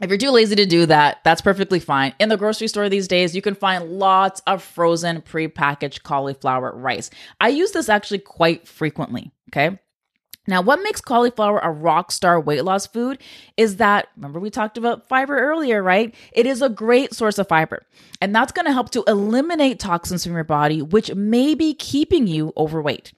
If 0.00 0.10
you're 0.10 0.18
too 0.18 0.30
lazy 0.30 0.54
to 0.54 0.64
do 0.64 0.86
that, 0.86 1.18
that's 1.24 1.40
perfectly 1.40 1.80
fine. 1.80 2.14
In 2.20 2.28
the 2.28 2.36
grocery 2.36 2.68
store 2.68 2.88
these 2.88 3.08
days, 3.08 3.34
you 3.34 3.42
can 3.42 3.56
find 3.56 3.90
lots 3.90 4.42
of 4.46 4.62
frozen 4.62 5.22
pre-packaged 5.22 6.04
cauliflower 6.04 6.72
rice. 6.76 7.10
I 7.40 7.48
use 7.48 7.72
this 7.72 7.88
actually 7.88 8.20
quite 8.20 8.68
frequently, 8.68 9.32
okay? 9.50 9.76
Now, 10.48 10.60
what 10.60 10.82
makes 10.82 11.00
cauliflower 11.00 11.60
a 11.60 11.70
rock 11.70 12.10
star 12.10 12.40
weight 12.40 12.64
loss 12.64 12.86
food 12.86 13.18
is 13.56 13.76
that, 13.76 14.08
remember, 14.16 14.40
we 14.40 14.50
talked 14.50 14.76
about 14.76 15.06
fiber 15.06 15.38
earlier, 15.38 15.82
right? 15.82 16.12
It 16.32 16.46
is 16.46 16.62
a 16.62 16.68
great 16.68 17.14
source 17.14 17.38
of 17.38 17.46
fiber, 17.46 17.84
and 18.20 18.34
that's 18.34 18.50
going 18.50 18.66
to 18.66 18.72
help 18.72 18.90
to 18.90 19.04
eliminate 19.06 19.78
toxins 19.78 20.24
from 20.24 20.34
your 20.34 20.44
body, 20.44 20.82
which 20.82 21.14
may 21.14 21.54
be 21.54 21.74
keeping 21.74 22.26
you 22.26 22.52
overweight. 22.56 23.12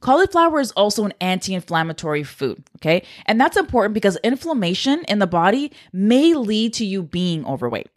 Cauliflower 0.00 0.60
is 0.60 0.70
also 0.72 1.04
an 1.04 1.14
anti 1.20 1.54
inflammatory 1.54 2.22
food, 2.22 2.62
okay? 2.76 3.02
And 3.26 3.40
that's 3.40 3.56
important 3.56 3.94
because 3.94 4.16
inflammation 4.18 5.04
in 5.08 5.18
the 5.18 5.26
body 5.26 5.72
may 5.92 6.34
lead 6.34 6.74
to 6.74 6.84
you 6.84 7.02
being 7.02 7.44
overweight. 7.44 7.88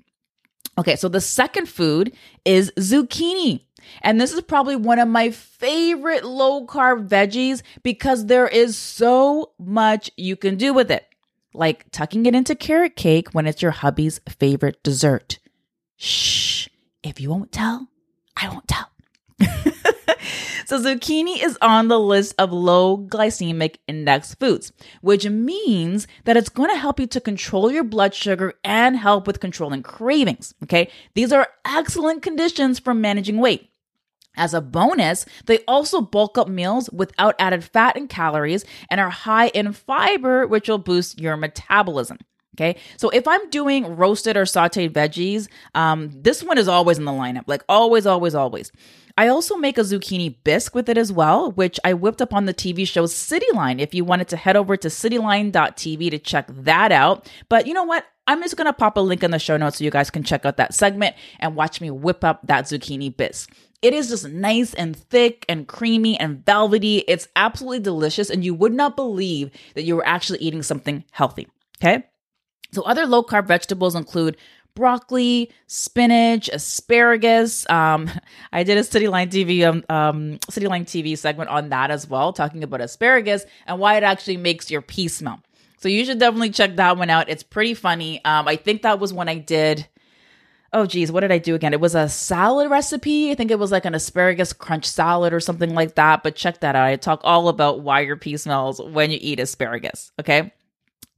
Okay, 0.81 0.95
so 0.95 1.07
the 1.07 1.21
second 1.21 1.69
food 1.69 2.11
is 2.43 2.71
zucchini. 2.75 3.65
And 4.01 4.19
this 4.19 4.33
is 4.33 4.41
probably 4.41 4.75
one 4.75 4.97
of 4.97 5.07
my 5.07 5.29
favorite 5.29 6.25
low 6.25 6.65
carb 6.65 7.07
veggies 7.07 7.61
because 7.83 8.25
there 8.25 8.47
is 8.47 8.75
so 8.75 9.51
much 9.59 10.09
you 10.17 10.35
can 10.35 10.55
do 10.55 10.73
with 10.73 10.89
it. 10.89 11.05
Like 11.53 11.91
tucking 11.91 12.25
it 12.25 12.33
into 12.33 12.55
carrot 12.55 12.95
cake 12.95 13.29
when 13.31 13.45
it's 13.45 13.61
your 13.61 13.69
hubby's 13.69 14.21
favorite 14.39 14.81
dessert. 14.81 15.37
Shh, 15.97 16.67
if 17.03 17.21
you 17.21 17.29
won't 17.29 17.51
tell, 17.51 17.87
I 18.35 18.49
won't 18.49 18.67
tell. 18.67 18.89
so, 20.65 20.79
zucchini 20.79 21.43
is 21.43 21.57
on 21.61 21.87
the 21.87 21.99
list 21.99 22.35
of 22.37 22.51
low 22.51 22.97
glycemic 22.97 23.77
index 23.87 24.35
foods, 24.35 24.71
which 25.01 25.27
means 25.27 26.07
that 26.25 26.37
it's 26.37 26.49
going 26.49 26.69
to 26.69 26.77
help 26.77 26.99
you 26.99 27.07
to 27.07 27.21
control 27.21 27.71
your 27.71 27.83
blood 27.83 28.13
sugar 28.13 28.53
and 28.63 28.97
help 28.97 29.27
with 29.27 29.39
controlling 29.39 29.83
cravings. 29.83 30.53
Okay. 30.63 30.89
These 31.13 31.31
are 31.31 31.47
excellent 31.65 32.21
conditions 32.21 32.79
for 32.79 32.93
managing 32.93 33.37
weight. 33.37 33.69
As 34.35 34.53
a 34.53 34.61
bonus, 34.61 35.25
they 35.45 35.59
also 35.67 35.99
bulk 35.99 36.37
up 36.37 36.47
meals 36.47 36.89
without 36.91 37.35
added 37.37 37.63
fat 37.63 37.97
and 37.97 38.07
calories 38.07 38.63
and 38.89 39.01
are 39.01 39.09
high 39.09 39.47
in 39.47 39.73
fiber, 39.73 40.47
which 40.47 40.69
will 40.69 40.77
boost 40.77 41.19
your 41.19 41.35
metabolism. 41.35 42.17
Okay, 42.55 42.75
so 42.97 43.09
if 43.09 43.27
I'm 43.27 43.49
doing 43.49 43.95
roasted 43.95 44.35
or 44.35 44.43
sauteed 44.43 44.91
veggies, 44.91 45.47
um, 45.73 46.11
this 46.13 46.43
one 46.43 46.57
is 46.57 46.67
always 46.67 46.97
in 46.97 47.05
the 47.05 47.11
lineup, 47.11 47.45
like 47.47 47.63
always, 47.69 48.05
always, 48.05 48.35
always. 48.35 48.73
I 49.17 49.27
also 49.27 49.55
make 49.55 49.77
a 49.77 49.81
zucchini 49.81 50.35
bisque 50.43 50.75
with 50.75 50.89
it 50.89 50.97
as 50.97 51.11
well, 51.11 51.51
which 51.51 51.79
I 51.83 51.93
whipped 51.93 52.21
up 52.21 52.33
on 52.33 52.45
the 52.45 52.53
TV 52.53 52.87
show 52.87 53.05
Cityline. 53.05 53.79
If 53.79 53.93
you 53.93 54.05
wanted 54.05 54.27
to 54.29 54.37
head 54.37 54.55
over 54.55 54.77
to 54.77 54.87
cityline.tv 54.87 56.11
to 56.11 56.19
check 56.19 56.47
that 56.49 56.91
out. 56.91 57.29
But 57.49 57.67
you 57.67 57.73
know 57.73 57.83
what? 57.83 58.05
I'm 58.27 58.41
just 58.41 58.55
going 58.55 58.67
to 58.67 58.73
pop 58.73 58.97
a 58.97 59.01
link 59.01 59.23
in 59.23 59.31
the 59.31 59.39
show 59.39 59.57
notes 59.57 59.79
so 59.79 59.83
you 59.83 59.91
guys 59.91 60.09
can 60.09 60.23
check 60.23 60.45
out 60.45 60.57
that 60.57 60.73
segment 60.73 61.15
and 61.39 61.55
watch 61.55 61.81
me 61.81 61.89
whip 61.89 62.23
up 62.23 62.39
that 62.47 62.65
zucchini 62.65 63.15
bisque. 63.15 63.51
It 63.81 63.93
is 63.93 64.09
just 64.09 64.27
nice 64.27 64.73
and 64.75 64.95
thick 64.95 65.43
and 65.49 65.67
creamy 65.67 66.19
and 66.19 66.45
velvety. 66.45 66.99
It's 67.07 67.27
absolutely 67.35 67.79
delicious, 67.79 68.29
and 68.29 68.45
you 68.45 68.53
would 68.53 68.73
not 68.73 68.95
believe 68.95 69.49
that 69.73 69.83
you 69.83 69.95
were 69.95 70.05
actually 70.05 70.39
eating 70.39 70.61
something 70.61 71.03
healthy. 71.11 71.47
Okay. 71.79 72.03
So, 72.73 72.83
other 72.83 73.05
low 73.05 73.23
carb 73.23 73.47
vegetables 73.47 73.95
include 73.95 74.37
broccoli, 74.75 75.51
spinach, 75.67 76.49
asparagus. 76.49 77.69
Um, 77.69 78.09
I 78.53 78.63
did 78.63 78.77
a 78.77 78.81
Cityline 78.81 79.29
TV 79.29 79.67
um, 79.67 79.83
um, 79.89 80.39
Cityline 80.49 80.85
TV 80.85 81.17
segment 81.17 81.49
on 81.49 81.69
that 81.69 81.91
as 81.91 82.09
well, 82.09 82.33
talking 82.33 82.63
about 82.63 82.81
asparagus 82.81 83.45
and 83.67 83.79
why 83.79 83.97
it 83.97 84.03
actually 84.03 84.37
makes 84.37 84.71
your 84.71 84.81
pee 84.81 85.07
smell. 85.07 85.41
So 85.77 85.89
you 85.89 86.05
should 86.05 86.19
definitely 86.19 86.51
check 86.51 86.75
that 86.75 86.97
one 86.97 87.09
out. 87.09 87.29
It's 87.29 87.43
pretty 87.43 87.73
funny. 87.73 88.23
Um, 88.23 88.47
I 88.47 88.55
think 88.55 88.83
that 88.83 88.99
was 88.99 89.13
when 89.13 89.27
I 89.27 89.37
did 89.37 89.87
oh 90.73 90.85
geez, 90.85 91.11
what 91.11 91.21
did 91.21 91.31
I 91.31 91.37
do 91.37 91.55
again? 91.55 91.73
It 91.73 91.79
was 91.79 91.95
a 91.95 92.09
salad 92.09 92.69
recipe. 92.69 93.31
I 93.31 93.35
think 93.35 93.51
it 93.51 93.59
was 93.59 93.71
like 93.71 93.85
an 93.85 93.95
asparagus 93.95 94.53
crunch 94.53 94.85
salad 94.85 95.33
or 95.33 95.39
something 95.39 95.73
like 95.73 95.95
that. 95.95 96.23
But 96.23 96.35
check 96.35 96.61
that 96.61 96.75
out. 96.75 96.87
I 96.87 96.95
talk 96.95 97.21
all 97.23 97.49
about 97.49 97.81
why 97.81 98.01
your 98.01 98.17
pee 98.17 98.37
smells 98.37 98.81
when 98.81 99.11
you 99.11 99.17
eat 99.21 99.39
asparagus. 99.39 100.11
Okay. 100.19 100.53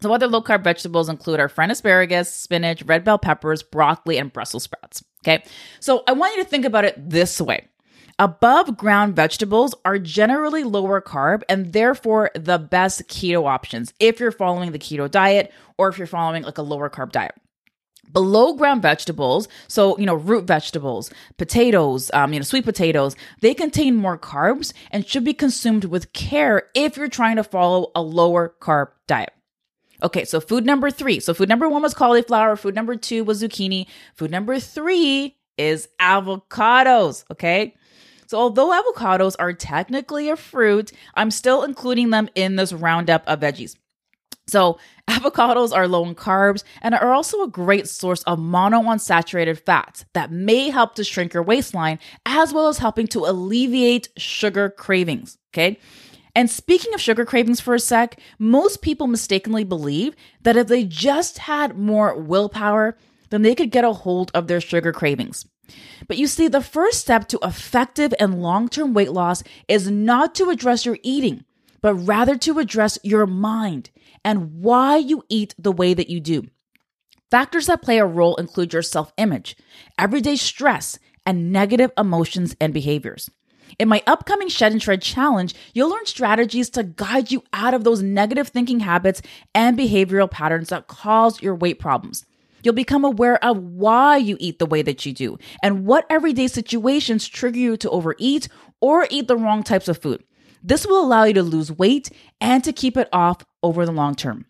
So 0.03 0.13
other 0.13 0.27
low 0.27 0.41
carb 0.41 0.63
vegetables 0.65 1.07
include 1.07 1.39
our 1.39 1.47
friend 1.47 1.71
asparagus, 1.71 2.33
spinach, 2.33 2.83
red 2.83 3.05
bell 3.05 3.17
peppers, 3.17 3.63
broccoli, 3.63 4.17
and 4.17 4.31
Brussels 4.31 4.63
sprouts. 4.63 5.01
Okay. 5.23 5.43
So 5.79 6.03
I 6.07 6.11
want 6.11 6.35
you 6.35 6.43
to 6.43 6.49
think 6.49 6.65
about 6.65 6.83
it 6.83 7.09
this 7.09 7.39
way. 7.39 7.69
Above 8.19 8.75
ground 8.77 9.15
vegetables 9.15 9.73
are 9.85 9.97
generally 9.97 10.63
lower 10.63 11.01
carb 11.01 11.41
and 11.47 11.71
therefore 11.71 12.31
the 12.35 12.59
best 12.59 13.07
keto 13.07 13.47
options 13.47 13.93
if 13.99 14.19
you're 14.19 14.31
following 14.31 14.73
the 14.73 14.77
keto 14.77 15.09
diet 15.09 15.53
or 15.77 15.87
if 15.87 15.97
you're 15.97 16.05
following 16.05 16.43
like 16.43 16.57
a 16.57 16.61
lower 16.61 16.89
carb 16.89 17.11
diet 17.11 17.33
below 18.11 18.53
ground 18.53 18.81
vegetables 18.81 19.47
so 19.67 19.97
you 19.97 20.05
know 20.05 20.13
root 20.13 20.45
vegetables 20.45 21.09
potatoes 21.37 22.11
um, 22.13 22.33
you 22.33 22.39
know 22.39 22.43
sweet 22.43 22.63
potatoes 22.65 23.15
they 23.41 23.53
contain 23.53 23.95
more 23.95 24.17
carbs 24.17 24.73
and 24.91 25.07
should 25.07 25.23
be 25.23 25.33
consumed 25.33 25.85
with 25.85 26.13
care 26.13 26.69
if 26.75 26.95
you're 26.95 27.07
trying 27.07 27.37
to 27.37 27.43
follow 27.43 27.91
a 27.95 28.01
lower 28.01 28.53
carb 28.61 28.89
diet 29.07 29.33
okay 30.03 30.25
so 30.25 30.39
food 30.39 30.65
number 30.65 30.91
three 30.91 31.19
so 31.19 31.33
food 31.33 31.49
number 31.49 31.67
one 31.69 31.81
was 31.81 31.93
cauliflower 31.93 32.55
food 32.55 32.75
number 32.75 32.95
two 32.95 33.23
was 33.23 33.41
zucchini 33.41 33.87
food 34.15 34.31
number 34.31 34.59
three 34.59 35.35
is 35.57 35.87
avocados 35.99 37.23
okay 37.31 37.73
so 38.27 38.37
although 38.37 38.71
avocados 38.71 39.35
are 39.39 39.53
technically 39.53 40.29
a 40.29 40.35
fruit 40.35 40.91
i'm 41.15 41.31
still 41.31 41.63
including 41.63 42.09
them 42.09 42.29
in 42.35 42.55
this 42.55 42.73
roundup 42.73 43.23
of 43.27 43.39
veggies 43.39 43.75
so, 44.47 44.77
avocados 45.09 45.75
are 45.75 45.87
low 45.87 46.05
in 46.05 46.15
carbs 46.15 46.63
and 46.81 46.95
are 46.95 47.13
also 47.13 47.43
a 47.43 47.47
great 47.47 47.87
source 47.87 48.23
of 48.23 48.39
monounsaturated 48.39 49.59
fats 49.59 50.05
that 50.13 50.31
may 50.31 50.69
help 50.69 50.95
to 50.95 51.03
shrink 51.03 51.33
your 51.33 51.43
waistline, 51.43 51.99
as 52.25 52.53
well 52.53 52.67
as 52.67 52.77
helping 52.77 53.07
to 53.07 53.25
alleviate 53.25 54.09
sugar 54.17 54.69
cravings. 54.69 55.37
Okay. 55.53 55.79
And 56.35 56.49
speaking 56.49 56.93
of 56.93 57.01
sugar 57.01 57.25
cravings 57.25 57.59
for 57.59 57.75
a 57.75 57.79
sec, 57.79 58.19
most 58.39 58.81
people 58.81 59.07
mistakenly 59.07 59.63
believe 59.63 60.15
that 60.41 60.57
if 60.57 60.67
they 60.67 60.83
just 60.83 61.39
had 61.39 61.77
more 61.77 62.19
willpower, 62.19 62.97
then 63.29 63.43
they 63.43 63.55
could 63.55 63.71
get 63.71 63.83
a 63.83 63.93
hold 63.93 64.31
of 64.33 64.47
their 64.47 64.61
sugar 64.61 64.91
cravings. 64.91 65.45
But 66.07 66.17
you 66.17 66.27
see, 66.27 66.47
the 66.47 66.61
first 66.61 66.99
step 66.99 67.27
to 67.29 67.39
effective 67.43 68.13
and 68.19 68.41
long 68.41 68.67
term 68.67 68.93
weight 68.93 69.11
loss 69.11 69.43
is 69.67 69.89
not 69.89 70.35
to 70.35 70.49
address 70.49 70.85
your 70.85 70.97
eating, 71.03 71.45
but 71.81 71.93
rather 71.95 72.35
to 72.37 72.59
address 72.59 72.97
your 73.03 73.25
mind 73.25 73.89
and 74.25 74.61
why 74.61 74.97
you 74.97 75.23
eat 75.29 75.55
the 75.57 75.71
way 75.71 75.93
that 75.93 76.09
you 76.09 76.19
do. 76.19 76.47
Factors 77.31 77.67
that 77.67 77.81
play 77.81 77.97
a 77.97 78.05
role 78.05 78.35
include 78.35 78.73
your 78.73 78.81
self 78.81 79.13
image, 79.17 79.55
everyday 79.97 80.35
stress, 80.35 80.99
and 81.25 81.51
negative 81.51 81.91
emotions 81.97 82.55
and 82.59 82.73
behaviors. 82.73 83.29
In 83.79 83.89
my 83.89 84.03
upcoming 84.05 84.49
Shed 84.49 84.71
and 84.71 84.81
Shred 84.81 85.01
challenge, 85.01 85.55
you'll 85.73 85.89
learn 85.89 86.05
strategies 86.05 86.69
to 86.71 86.83
guide 86.83 87.31
you 87.31 87.43
out 87.53 87.73
of 87.73 87.83
those 87.83 88.01
negative 88.01 88.49
thinking 88.49 88.81
habits 88.81 89.21
and 89.55 89.77
behavioral 89.77 90.29
patterns 90.29 90.69
that 90.69 90.87
cause 90.87 91.41
your 91.41 91.55
weight 91.55 91.79
problems. 91.79 92.25
You'll 92.63 92.73
become 92.73 93.03
aware 93.03 93.43
of 93.43 93.57
why 93.57 94.17
you 94.17 94.37
eat 94.39 94.59
the 94.59 94.65
way 94.65 94.81
that 94.83 95.05
you 95.05 95.13
do 95.13 95.37
and 95.61 95.85
what 95.85 96.05
everyday 96.09 96.47
situations 96.47 97.27
trigger 97.27 97.59
you 97.59 97.77
to 97.77 97.89
overeat 97.89 98.47
or 98.79 99.07
eat 99.09 99.27
the 99.27 99.35
wrong 99.35 99.63
types 99.63 99.87
of 99.87 99.97
food. 99.97 100.23
This 100.63 100.85
will 100.85 101.03
allow 101.03 101.25
you 101.25 101.33
to 101.33 101.43
lose 101.43 101.71
weight 101.71 102.09
and 102.39 102.63
to 102.63 102.71
keep 102.71 102.95
it 102.95 103.09
off 103.11 103.43
over 103.61 103.85
the 103.85 103.91
long 103.91 104.15
term. 104.15 104.45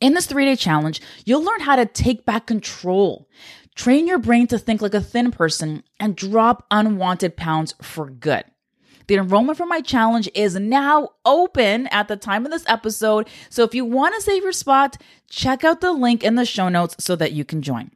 In 0.00 0.14
this 0.14 0.26
three 0.26 0.44
day 0.44 0.56
challenge, 0.56 1.00
you'll 1.24 1.42
learn 1.42 1.60
how 1.60 1.76
to 1.76 1.86
take 1.86 2.26
back 2.26 2.46
control, 2.46 3.28
train 3.74 4.06
your 4.06 4.18
brain 4.18 4.46
to 4.48 4.58
think 4.58 4.82
like 4.82 4.94
a 4.94 5.00
thin 5.00 5.30
person, 5.30 5.82
and 5.98 6.16
drop 6.16 6.66
unwanted 6.70 7.36
pounds 7.36 7.74
for 7.82 8.10
good. 8.10 8.44
The 9.06 9.16
enrollment 9.16 9.58
for 9.58 9.66
my 9.66 9.80
challenge 9.80 10.28
is 10.34 10.54
now 10.54 11.08
open 11.24 11.88
at 11.88 12.06
the 12.06 12.16
time 12.16 12.44
of 12.46 12.52
this 12.52 12.64
episode. 12.68 13.28
So 13.48 13.64
if 13.64 13.74
you 13.74 13.84
want 13.84 14.14
to 14.14 14.20
save 14.20 14.44
your 14.44 14.52
spot, 14.52 14.98
check 15.28 15.64
out 15.64 15.80
the 15.80 15.90
link 15.90 16.22
in 16.22 16.36
the 16.36 16.44
show 16.44 16.68
notes 16.68 16.94
so 17.00 17.16
that 17.16 17.32
you 17.32 17.44
can 17.44 17.60
join. 17.60 17.90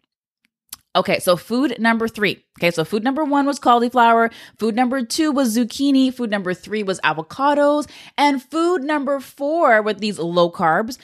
Okay, 0.97 1.19
so 1.19 1.37
food 1.37 1.77
number 1.79 2.09
three. 2.09 2.45
Okay, 2.59 2.71
so 2.71 2.85
food 2.85 3.05
number 3.05 3.25
one 3.25 3.47
was 3.47 3.59
cauliflower. 3.59 4.31
Food 4.59 4.75
number 4.75 5.05
two 5.05 5.31
was 5.31 5.57
zucchini. 5.57 6.13
Food 6.13 6.31
number 6.31 6.55
three 6.55 6.83
was 6.83 7.01
avocados. 7.01 7.89
And 8.19 8.43
food 8.43 8.83
number 8.83 9.21
four 9.21 9.83
with 9.83 9.99
these 9.99 10.19
low 10.19 10.51
carbs 10.51 10.99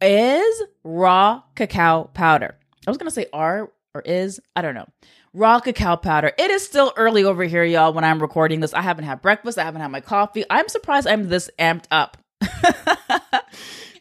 is 0.00 0.62
raw 0.82 1.42
cacao 1.54 2.10
powder. 2.14 2.56
I 2.86 2.90
was 2.90 2.98
gonna 2.98 3.10
say 3.12 3.26
are 3.32 3.70
or 3.94 4.02
is, 4.02 4.40
I 4.56 4.62
don't 4.62 4.74
know 4.74 4.86
raw 5.34 5.60
cacao 5.60 5.96
powder. 5.96 6.32
It 6.38 6.50
is 6.50 6.64
still 6.64 6.92
early 6.96 7.24
over 7.24 7.44
here, 7.44 7.64
y'all, 7.64 7.92
when 7.92 8.04
I'm 8.04 8.20
recording 8.20 8.60
this. 8.60 8.74
I 8.74 8.82
haven't 8.82 9.04
had 9.04 9.22
breakfast, 9.22 9.58
I 9.58 9.64
haven't 9.64 9.80
had 9.80 9.90
my 9.90 10.00
coffee. 10.00 10.44
I'm 10.50 10.68
surprised 10.68 11.06
I'm 11.06 11.28
this 11.28 11.50
amped 11.58 11.86
up. 11.90 12.18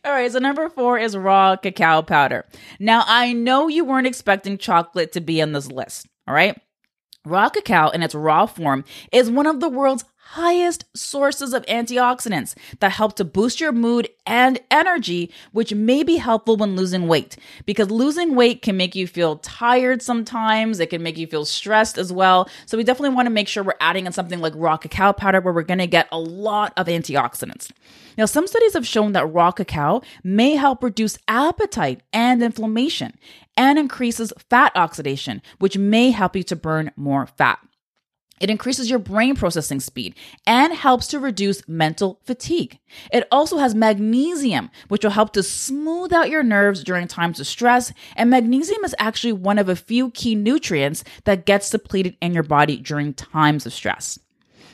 All 0.04 0.12
right, 0.12 0.32
so 0.32 0.40
number 0.40 0.68
four 0.68 0.98
is 0.98 1.16
raw 1.16 1.56
cacao 1.56 2.02
powder. 2.02 2.46
Now, 2.80 3.04
I 3.06 3.34
know 3.34 3.68
you 3.68 3.86
weren't 3.86 4.08
expecting 4.08 4.58
chocolate 4.58 5.12
to 5.12 5.22
be 5.22 5.42
on 5.44 5.52
this 5.52 5.68
list, 5.68 6.08
all 6.28 6.34
right? 6.34 6.60
Raw 7.24 7.50
cacao 7.50 7.90
in 7.90 8.02
its 8.02 8.16
raw 8.16 8.48
form 8.48 8.84
is 9.12 9.30
one 9.30 9.46
of 9.46 9.60
the 9.60 9.70
world's 9.70 10.04
highest 10.32 10.86
sources 10.96 11.54
of 11.54 11.66
antioxidants 11.66 12.56
that 12.80 12.92
help 12.92 13.18
to 13.18 13.26
boost 13.26 13.60
your 13.60 13.74
mood 13.74 14.08
and 14.26 14.60
energy, 14.72 15.30
which 15.52 15.74
may 15.74 16.04
be 16.04 16.16
helpful 16.16 16.56
when 16.56 16.78
losing 16.78 17.06
weight. 17.08 17.36
Because 17.66 17.92
losing 17.92 18.34
weight 18.34 18.62
can 18.62 18.78
make 18.78 18.96
you 18.96 19.08
feel 19.08 19.38
tired 19.38 20.02
sometimes, 20.02 20.80
it 20.80 20.90
can 20.90 21.04
make 21.04 21.18
you 21.18 21.28
feel 21.28 21.44
stressed 21.44 21.98
as 21.98 22.14
well. 22.14 22.48
So, 22.66 22.78
we 22.78 22.86
definitely 22.86 23.14
want 23.14 23.26
to 23.26 23.32
make 23.32 23.50
sure 23.50 23.62
we're 23.62 23.74
adding 23.82 24.06
in 24.06 24.14
something 24.14 24.40
like 24.40 24.54
raw 24.56 24.78
cacao 24.78 25.12
powder 25.12 25.42
where 25.42 25.54
we're 25.54 25.64
going 25.64 25.80
to 25.80 25.88
get 25.88 26.08
a 26.14 26.20
lot 26.20 26.72
of 26.78 26.88
antioxidants. 26.88 27.70
Now, 28.18 28.26
some 28.26 28.48
studies 28.48 28.74
have 28.74 28.88
shown 28.88 29.12
that 29.12 29.26
raw 29.26 29.52
cacao 29.52 30.02
may 30.24 30.56
help 30.56 30.82
reduce 30.82 31.18
appetite 31.28 32.04
and 32.14 32.42
inflammation 32.42 33.18
and 33.58 33.78
increases 33.78 34.32
fat 34.50 34.72
oxidation, 34.76 35.42
which 35.60 35.78
may 35.78 36.12
help 36.12 36.38
you 36.38 36.44
to 36.44 36.56
burn 36.56 36.92
more 36.96 37.28
fat. 37.28 37.60
It 38.42 38.50
increases 38.50 38.90
your 38.90 38.98
brain 38.98 39.36
processing 39.36 39.80
speed 39.80 40.16
and 40.48 40.74
helps 40.74 41.06
to 41.08 41.20
reduce 41.20 41.68
mental 41.68 42.20
fatigue. 42.24 42.80
It 43.14 43.28
also 43.32 43.60
has 43.60 43.76
magnesium, 43.76 44.72
which 44.88 45.04
will 45.04 45.12
help 45.12 45.32
to 45.34 45.44
smooth 45.44 46.12
out 46.12 46.32
your 46.32 46.42
nerves 46.42 46.84
during 46.84 47.08
times 47.08 47.40
of 47.40 47.46
stress. 47.46 47.94
And 48.16 48.32
magnesium 48.32 48.84
is 48.84 48.96
actually 48.98 49.34
one 49.34 49.60
of 49.60 49.70
a 49.70 49.76
few 49.76 50.10
key 50.10 50.34
nutrients 50.34 51.04
that 51.26 51.46
gets 51.46 51.70
depleted 51.70 52.18
in 52.20 52.34
your 52.34 52.42
body 52.42 52.78
during 52.78 53.14
times 53.14 53.68
of 53.68 53.74
stress. 53.74 54.18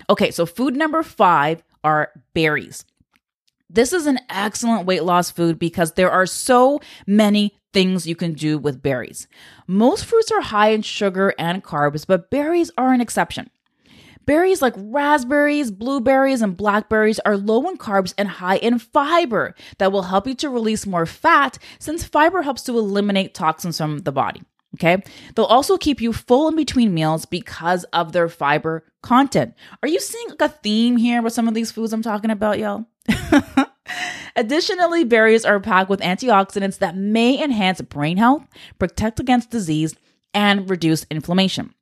Okay, 0.09 0.31
so 0.31 0.45
food 0.45 0.77
number 0.77 1.03
five 1.03 1.61
are 1.83 2.13
berries. 2.33 2.85
This 3.69 3.91
is 3.91 4.07
an 4.07 4.19
excellent 4.29 4.85
weight 4.85 5.03
loss 5.03 5.29
food 5.29 5.59
because 5.59 5.91
there 5.91 6.09
are 6.09 6.25
so 6.25 6.79
many 7.05 7.53
things 7.73 8.07
you 8.07 8.15
can 8.15 8.31
do 8.31 8.57
with 8.57 8.81
berries. 8.81 9.27
Most 9.67 10.05
fruits 10.05 10.31
are 10.31 10.39
high 10.39 10.69
in 10.69 10.83
sugar 10.83 11.33
and 11.37 11.61
carbs, 11.61 12.07
but 12.07 12.31
berries 12.31 12.71
are 12.77 12.93
an 12.93 13.01
exception. 13.01 13.49
Berries 14.27 14.61
like 14.61 14.73
raspberries, 14.75 15.71
blueberries, 15.71 16.41
and 16.41 16.57
blackberries 16.57 17.17
are 17.19 17.37
low 17.37 17.67
in 17.69 17.77
carbs 17.77 18.13
and 18.17 18.27
high 18.27 18.57
in 18.57 18.77
fiber 18.77 19.55
that 19.77 19.93
will 19.93 20.03
help 20.03 20.27
you 20.27 20.35
to 20.35 20.49
release 20.49 20.85
more 20.85 21.05
fat 21.05 21.57
since 21.79 22.03
fiber 22.03 22.41
helps 22.41 22.63
to 22.63 22.77
eliminate 22.77 23.33
toxins 23.33 23.77
from 23.77 23.99
the 23.99 24.11
body. 24.11 24.43
Okay. 24.75 25.01
They'll 25.33 25.45
also 25.45 25.77
keep 25.77 26.01
you 26.01 26.11
full 26.11 26.49
in 26.49 26.57
between 26.57 26.93
meals 26.93 27.25
because 27.25 27.85
of 27.85 28.11
their 28.11 28.27
fiber 28.27 28.83
content. 29.01 29.53
Are 29.81 29.87
you 29.87 30.01
seeing 30.01 30.27
like 30.27 30.41
a 30.41 30.49
theme 30.49 30.97
here 30.97 31.21
with 31.21 31.31
some 31.31 31.47
of 31.47 31.53
these 31.53 31.71
foods 31.71 31.93
I'm 31.93 32.01
talking 32.01 32.29
about, 32.29 32.59
y'all? 32.59 32.85
Additionally, 34.35 35.05
berries 35.05 35.45
are 35.45 35.61
packed 35.61 35.89
with 35.89 36.01
antioxidants 36.01 36.79
that 36.79 36.97
may 36.97 37.41
enhance 37.41 37.79
brain 37.79 38.17
health, 38.17 38.45
protect 38.77 39.21
against 39.21 39.51
disease, 39.51 39.95
and 40.33 40.69
reduce 40.69 41.05
inflammation. 41.09 41.73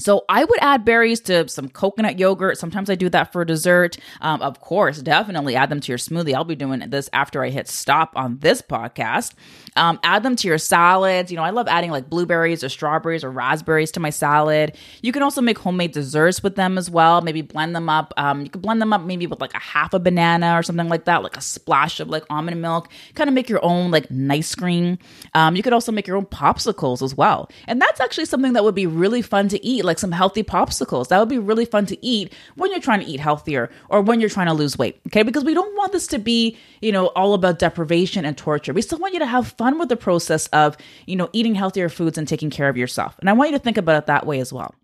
So 0.00 0.24
I 0.28 0.44
would 0.44 0.58
add 0.60 0.84
berries 0.84 1.18
to 1.22 1.48
some 1.48 1.68
coconut 1.68 2.20
yogurt. 2.20 2.56
Sometimes 2.56 2.88
I 2.88 2.94
do 2.94 3.08
that 3.08 3.32
for 3.32 3.44
dessert. 3.44 3.98
Um, 4.20 4.40
of 4.42 4.60
course, 4.60 5.02
definitely 5.02 5.56
add 5.56 5.70
them 5.70 5.80
to 5.80 5.90
your 5.90 5.98
smoothie. 5.98 6.34
I'll 6.34 6.44
be 6.44 6.54
doing 6.54 6.78
this 6.88 7.10
after 7.12 7.42
I 7.42 7.50
hit 7.50 7.66
stop 7.66 8.12
on 8.14 8.38
this 8.38 8.62
podcast. 8.62 9.34
Um, 9.74 9.98
add 10.04 10.22
them 10.22 10.36
to 10.36 10.46
your 10.46 10.58
salads. 10.58 11.32
You 11.32 11.36
know, 11.36 11.42
I 11.42 11.50
love 11.50 11.66
adding 11.66 11.90
like 11.90 12.08
blueberries 12.08 12.62
or 12.62 12.68
strawberries 12.68 13.24
or 13.24 13.30
raspberries 13.32 13.90
to 13.92 14.00
my 14.00 14.10
salad. 14.10 14.76
You 15.02 15.10
can 15.10 15.24
also 15.24 15.40
make 15.40 15.58
homemade 15.58 15.90
desserts 15.90 16.44
with 16.44 16.54
them 16.54 16.78
as 16.78 16.88
well. 16.88 17.20
Maybe 17.20 17.42
blend 17.42 17.74
them 17.74 17.88
up. 17.88 18.14
Um, 18.16 18.42
you 18.42 18.50
could 18.50 18.62
blend 18.62 18.80
them 18.80 18.92
up 18.92 19.02
maybe 19.02 19.26
with 19.26 19.40
like 19.40 19.54
a 19.54 19.58
half 19.58 19.94
a 19.94 19.98
banana 19.98 20.56
or 20.56 20.62
something 20.62 20.88
like 20.88 21.06
that, 21.06 21.24
like 21.24 21.36
a 21.36 21.40
splash 21.40 21.98
of 21.98 22.08
like 22.08 22.22
almond 22.30 22.62
milk. 22.62 22.88
Kind 23.16 23.26
of 23.26 23.34
make 23.34 23.48
your 23.48 23.64
own 23.64 23.90
like 23.90 24.08
nice 24.12 24.54
cream. 24.54 24.98
Um, 25.34 25.56
you 25.56 25.64
could 25.64 25.72
also 25.72 25.90
make 25.90 26.06
your 26.06 26.16
own 26.16 26.26
popsicles 26.26 27.02
as 27.02 27.16
well. 27.16 27.50
And 27.66 27.82
that's 27.82 28.00
actually 28.00 28.26
something 28.26 28.52
that 28.52 28.62
would 28.62 28.76
be 28.76 28.86
really 28.86 29.22
fun 29.22 29.48
to 29.48 29.64
eat 29.66 29.87
like 29.88 29.98
some 29.98 30.12
healthy 30.12 30.44
popsicles. 30.44 31.08
That 31.08 31.18
would 31.18 31.28
be 31.28 31.38
really 31.38 31.64
fun 31.64 31.86
to 31.86 32.06
eat 32.06 32.32
when 32.54 32.70
you're 32.70 32.80
trying 32.80 33.00
to 33.00 33.06
eat 33.06 33.18
healthier 33.18 33.70
or 33.88 34.00
when 34.00 34.20
you're 34.20 34.30
trying 34.30 34.46
to 34.46 34.52
lose 34.52 34.78
weight. 34.78 35.00
Okay. 35.08 35.24
Because 35.24 35.44
we 35.44 35.54
don't 35.54 35.76
want 35.76 35.90
this 35.92 36.06
to 36.08 36.18
be, 36.18 36.56
you 36.80 36.92
know, 36.92 37.06
all 37.08 37.34
about 37.34 37.58
deprivation 37.58 38.24
and 38.24 38.38
torture. 38.38 38.72
We 38.72 38.82
still 38.82 38.98
want 38.98 39.14
you 39.14 39.20
to 39.20 39.26
have 39.26 39.48
fun 39.48 39.78
with 39.80 39.88
the 39.88 39.96
process 39.96 40.46
of, 40.48 40.76
you 41.06 41.16
know, 41.16 41.28
eating 41.32 41.56
healthier 41.56 41.88
foods 41.88 42.16
and 42.16 42.28
taking 42.28 42.50
care 42.50 42.68
of 42.68 42.76
yourself. 42.76 43.16
And 43.18 43.28
I 43.28 43.32
want 43.32 43.50
you 43.50 43.58
to 43.58 43.64
think 43.64 43.78
about 43.78 44.02
it 44.02 44.06
that 44.06 44.26
way 44.26 44.38
as 44.38 44.52
well. 44.52 44.74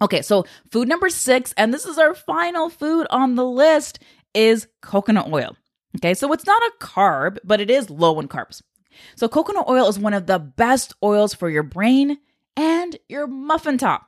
Okay. 0.00 0.22
So 0.22 0.46
food 0.70 0.86
number 0.86 1.08
six, 1.08 1.52
and 1.56 1.74
this 1.74 1.86
is 1.86 1.98
our 1.98 2.14
final 2.14 2.68
food 2.68 3.08
on 3.10 3.34
the 3.34 3.44
list, 3.44 3.98
is 4.34 4.68
coconut 4.82 5.32
oil. 5.32 5.56
Okay. 5.96 6.14
So 6.14 6.32
it's 6.32 6.46
not 6.46 6.62
a 6.62 6.72
carb, 6.78 7.38
but 7.42 7.60
it 7.60 7.70
is 7.70 7.90
low 7.90 8.20
in 8.20 8.28
carbs. 8.28 8.62
So, 9.16 9.28
coconut 9.28 9.68
oil 9.68 9.88
is 9.88 9.98
one 9.98 10.14
of 10.14 10.26
the 10.26 10.38
best 10.38 10.94
oils 11.02 11.34
for 11.34 11.48
your 11.50 11.62
brain 11.62 12.18
and 12.56 12.96
your 13.08 13.26
muffin 13.26 13.78
top. 13.78 14.07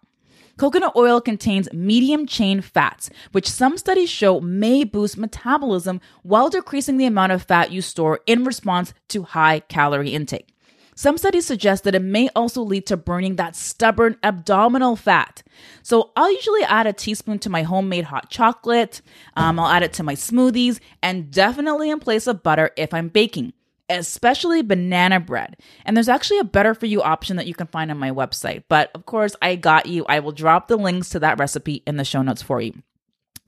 Coconut 0.60 0.92
oil 0.94 1.22
contains 1.22 1.72
medium 1.72 2.26
chain 2.26 2.60
fats, 2.60 3.08
which 3.32 3.48
some 3.48 3.78
studies 3.78 4.10
show 4.10 4.42
may 4.42 4.84
boost 4.84 5.16
metabolism 5.16 6.02
while 6.22 6.50
decreasing 6.50 6.98
the 6.98 7.06
amount 7.06 7.32
of 7.32 7.42
fat 7.42 7.72
you 7.72 7.80
store 7.80 8.20
in 8.26 8.44
response 8.44 8.92
to 9.08 9.22
high 9.22 9.60
calorie 9.60 10.10
intake. 10.10 10.54
Some 10.94 11.16
studies 11.16 11.46
suggest 11.46 11.84
that 11.84 11.94
it 11.94 12.02
may 12.02 12.28
also 12.36 12.60
lead 12.60 12.84
to 12.88 12.98
burning 12.98 13.36
that 13.36 13.56
stubborn 13.56 14.18
abdominal 14.22 14.96
fat. 14.96 15.42
So 15.82 16.10
I'll 16.14 16.30
usually 16.30 16.64
add 16.64 16.86
a 16.86 16.92
teaspoon 16.92 17.38
to 17.38 17.48
my 17.48 17.62
homemade 17.62 18.04
hot 18.04 18.28
chocolate. 18.28 19.00
Um, 19.38 19.58
I'll 19.58 19.72
add 19.72 19.82
it 19.82 19.94
to 19.94 20.02
my 20.02 20.14
smoothies 20.14 20.78
and 21.02 21.30
definitely 21.30 21.88
in 21.88 22.00
place 22.00 22.26
of 22.26 22.42
butter 22.42 22.70
if 22.76 22.92
I'm 22.92 23.08
baking 23.08 23.54
especially 23.90 24.62
banana 24.62 25.20
bread. 25.20 25.56
And 25.84 25.96
there's 25.96 26.08
actually 26.08 26.38
a 26.38 26.44
better 26.44 26.74
for 26.74 26.86
you 26.86 27.02
option 27.02 27.36
that 27.36 27.46
you 27.46 27.54
can 27.54 27.66
find 27.66 27.90
on 27.90 27.98
my 27.98 28.10
website. 28.10 28.64
But 28.68 28.90
of 28.94 29.06
course, 29.06 29.36
I 29.42 29.56
got 29.56 29.86
you. 29.86 30.06
I 30.08 30.20
will 30.20 30.32
drop 30.32 30.68
the 30.68 30.76
links 30.76 31.10
to 31.10 31.18
that 31.20 31.38
recipe 31.38 31.82
in 31.86 31.96
the 31.96 32.04
show 32.04 32.22
notes 32.22 32.42
for 32.42 32.60
you. 32.60 32.74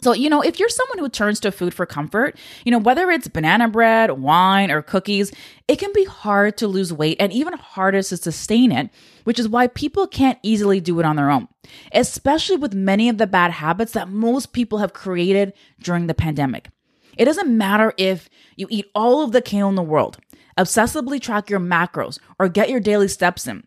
So, 0.03 0.13
you 0.13 0.29
know, 0.29 0.43
if 0.43 0.59
you're 0.59 0.69
someone 0.69 0.99
who 0.99 1.09
turns 1.09 1.39
to 1.41 1.53
food 1.53 1.73
for 1.73 1.87
comfort, 1.87 2.37
you 2.65 2.73
know, 2.73 2.79
whether 2.79 3.09
it's 3.13 3.29
banana 3.29 3.69
bread, 3.69 4.11
wine, 4.11 4.73
or 4.73 4.83
cookies, 4.83 5.31
it 5.69 5.77
can 5.79 5.93
be 5.93 6.05
hard 6.05 6.57
to 6.59 6.67
lose 6.67 6.93
weight 6.93 7.19
and 7.21 7.33
even 7.33 7.57
harder 7.57 8.03
to 8.03 8.17
sustain 8.17 8.73
it, 8.73 8.91
which 9.23 9.39
is 9.39 9.49
why 9.49 9.69
people 9.69 10.09
can't 10.09 10.41
easily 10.43 10.81
do 10.81 10.99
it 10.99 11.07
on 11.07 11.15
their 11.15 11.31
own, 11.31 11.47
especially 11.93 12.57
with 12.57 12.75
many 12.75 13.09
of 13.09 13.19
the 13.19 13.29
bad 13.29 13.53
habits 13.53 13.93
that 13.93 14.09
most 14.09 14.53
people 14.53 14.79
have 14.79 14.93
created 14.93 15.53
during 15.81 16.09
the 16.09 16.15
pandemic. 16.15 16.69
It 17.17 17.27
doesn't 17.27 17.57
matter 17.57 17.93
if 17.97 18.29
you 18.57 18.67
eat 18.71 18.91
all 18.97 19.23
of 19.23 19.31
the 19.31 19.43
kale 19.43 19.69
in 19.69 19.77
the 19.77 19.83
world, 19.83 20.19
obsessively 20.59 21.21
track 21.21 21.51
your 21.51 21.61
macros, 21.61 22.19
or 22.39 22.49
get 22.49 22.71
your 22.71 22.81
daily 22.81 23.09
steps 23.09 23.47
in. 23.47 23.65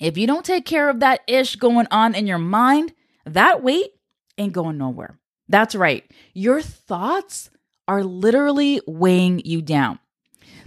If 0.00 0.16
you 0.16 0.26
don't 0.26 0.44
take 0.44 0.64
care 0.64 0.88
of 0.88 1.00
that 1.00 1.20
ish 1.26 1.56
going 1.56 1.86
on 1.90 2.14
in 2.14 2.26
your 2.26 2.38
mind, 2.38 2.94
that 3.26 3.62
weight 3.62 3.90
ain't 4.38 4.52
going 4.52 4.78
nowhere. 4.78 5.18
That's 5.48 5.74
right. 5.74 6.04
Your 6.32 6.62
thoughts 6.62 7.50
are 7.86 8.04
literally 8.04 8.80
weighing 8.86 9.40
you 9.44 9.60
down. 9.60 9.98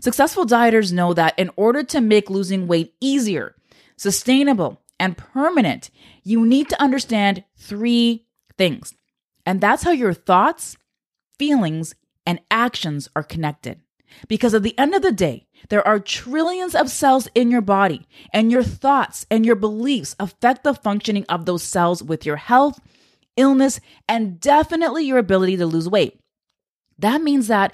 Successful 0.01 0.45
dieters 0.45 0.91
know 0.91 1.13
that 1.13 1.37
in 1.39 1.49
order 1.55 1.83
to 1.83 2.01
make 2.01 2.29
losing 2.29 2.67
weight 2.67 2.93
easier, 2.99 3.55
sustainable, 3.95 4.81
and 4.99 5.17
permanent, 5.17 5.89
you 6.23 6.45
need 6.45 6.69
to 6.69 6.81
understand 6.81 7.43
three 7.55 8.25
things. 8.57 8.93
And 9.45 9.61
that's 9.61 9.83
how 9.83 9.91
your 9.91 10.13
thoughts, 10.13 10.77
feelings, 11.39 11.95
and 12.25 12.39
actions 12.51 13.09
are 13.15 13.23
connected. 13.23 13.79
Because 14.27 14.53
at 14.53 14.63
the 14.63 14.77
end 14.77 14.93
of 14.95 15.01
the 15.01 15.11
day, 15.11 15.47
there 15.69 15.85
are 15.87 15.99
trillions 15.99 16.75
of 16.75 16.89
cells 16.89 17.27
in 17.35 17.51
your 17.51 17.61
body, 17.61 18.07
and 18.31 18.51
your 18.51 18.63
thoughts 18.63 19.25
and 19.31 19.45
your 19.45 19.55
beliefs 19.55 20.15
affect 20.19 20.63
the 20.63 20.73
functioning 20.73 21.25
of 21.29 21.45
those 21.45 21.63
cells 21.63 22.03
with 22.03 22.25
your 22.25 22.37
health, 22.37 22.79
illness, 23.37 23.79
and 24.07 24.39
definitely 24.39 25.05
your 25.05 25.17
ability 25.17 25.57
to 25.57 25.65
lose 25.65 25.89
weight. 25.89 26.19
That 26.99 27.21
means 27.21 27.47
that 27.47 27.73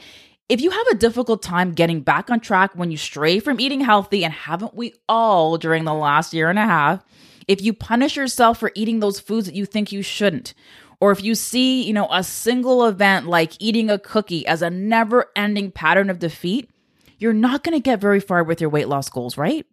If 0.49 0.61
you 0.61 0.71
have 0.71 0.87
a 0.87 0.95
difficult 0.95 1.43
time 1.43 1.73
getting 1.73 2.01
back 2.01 2.31
on 2.31 2.39
track 2.39 2.71
when 2.73 2.89
you 2.89 2.97
stray 2.97 3.39
from 3.39 3.59
eating 3.59 3.81
healthy, 3.81 4.25
and 4.25 4.33
haven't 4.33 4.73
we 4.73 4.95
all 5.07 5.59
during 5.59 5.83
the 5.83 5.93
last 5.93 6.33
year 6.33 6.49
and 6.49 6.57
a 6.57 6.65
half, 6.65 7.05
if 7.47 7.61
you 7.61 7.71
punish 7.71 8.15
yourself 8.15 8.59
for 8.59 8.71
eating 8.73 8.99
those 8.99 9.19
foods 9.19 9.45
that 9.45 9.53
you 9.53 9.67
think 9.67 9.91
you 9.91 10.01
shouldn't, 10.01 10.55
or 11.01 11.11
if 11.11 11.23
you 11.23 11.35
see, 11.35 11.83
you 11.83 11.93
know, 11.93 12.07
a 12.11 12.23
single 12.23 12.85
event 12.85 13.27
like 13.27 13.53
eating 13.59 13.89
a 13.89 13.99
cookie 13.99 14.45
as 14.45 14.61
a 14.61 14.69
never-ending 14.69 15.71
pattern 15.71 16.09
of 16.09 16.19
defeat, 16.19 16.69
you're 17.17 17.33
not 17.33 17.63
going 17.63 17.75
to 17.75 17.81
get 17.83 18.01
very 18.01 18.19
far 18.19 18.43
with 18.43 18.61
your 18.61 18.69
weight 18.69 18.87
loss 18.87 19.09
goals, 19.09 19.37
right? 19.37 19.65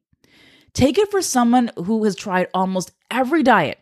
Take 0.73 0.99
it 0.99 1.11
for 1.11 1.23
someone 1.23 1.71
who 1.77 2.05
has 2.05 2.15
tried 2.15 2.49
almost 2.53 2.93
every 3.11 3.43
diet, 3.43 3.79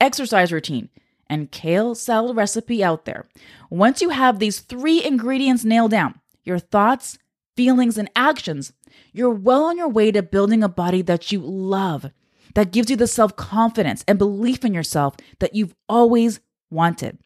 exercise 0.00 0.52
routine, 0.52 0.90
and 1.28 1.50
kale 1.50 1.94
salad 1.94 2.36
recipe 2.36 2.84
out 2.84 3.06
there. 3.06 3.26
Once 3.70 4.02
you 4.02 4.10
have 4.10 4.38
these 4.38 4.60
three 4.60 5.02
ingredients 5.02 5.64
nailed 5.64 5.90
down, 5.90 6.20
your 6.44 6.58
thoughts, 6.58 7.18
feelings, 7.56 7.96
and 7.96 8.10
actions, 8.14 8.72
you're 9.12 9.30
well 9.30 9.64
on 9.64 9.78
your 9.78 9.88
way 9.88 10.12
to 10.12 10.22
building 10.22 10.62
a 10.62 10.68
body 10.68 11.02
that 11.02 11.32
you 11.32 11.40
love, 11.40 12.10
that 12.54 12.72
gives 12.72 12.90
you 12.90 12.96
the 12.96 13.06
self 13.06 13.34
confidence 13.36 14.04
and 14.06 14.18
belief 14.18 14.64
in 14.64 14.74
yourself 14.74 15.16
that 15.40 15.54
you've 15.54 15.74
always 15.88 16.40
wanted. 16.74 17.18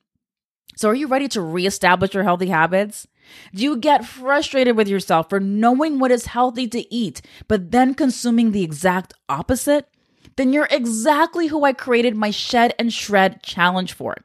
So, 0.76 0.88
are 0.88 0.94
you 0.94 1.08
ready 1.08 1.26
to 1.28 1.40
reestablish 1.40 2.14
your 2.14 2.22
healthy 2.22 2.48
habits? 2.48 3.08
Do 3.54 3.64
you 3.64 3.76
get 3.76 4.06
frustrated 4.06 4.76
with 4.76 4.86
yourself 4.86 5.28
for 5.28 5.40
knowing 5.40 5.98
what 5.98 6.12
is 6.12 6.26
healthy 6.26 6.68
to 6.68 6.94
eat, 6.94 7.20
but 7.48 7.72
then 7.72 7.94
consuming 7.94 8.52
the 8.52 8.62
exact 8.62 9.12
opposite? 9.28 9.88
Then 10.36 10.52
you're 10.52 10.68
exactly 10.70 11.48
who 11.48 11.64
I 11.64 11.72
created 11.72 12.14
my 12.14 12.30
Shed 12.30 12.74
and 12.78 12.92
Shred 12.92 13.42
challenge 13.42 13.92
for. 13.92 14.18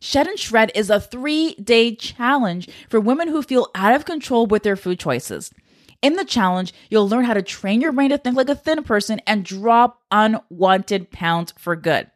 Shed 0.00 0.26
and 0.26 0.38
Shred 0.38 0.72
is 0.74 0.88
a 0.88 0.98
three 0.98 1.54
day 1.56 1.94
challenge 1.94 2.68
for 2.88 2.98
women 2.98 3.28
who 3.28 3.42
feel 3.42 3.68
out 3.74 3.94
of 3.94 4.06
control 4.06 4.46
with 4.46 4.62
their 4.62 4.76
food 4.76 4.98
choices. 4.98 5.52
In 6.00 6.14
the 6.14 6.24
challenge, 6.24 6.72
you'll 6.88 7.08
learn 7.08 7.26
how 7.26 7.34
to 7.34 7.42
train 7.42 7.82
your 7.82 7.92
brain 7.92 8.08
to 8.08 8.16
think 8.16 8.36
like 8.36 8.48
a 8.48 8.54
thin 8.54 8.82
person 8.84 9.20
and 9.26 9.44
drop 9.44 10.00
unwanted 10.10 11.10
pounds 11.10 11.52
for 11.58 11.76
good. 11.76 12.10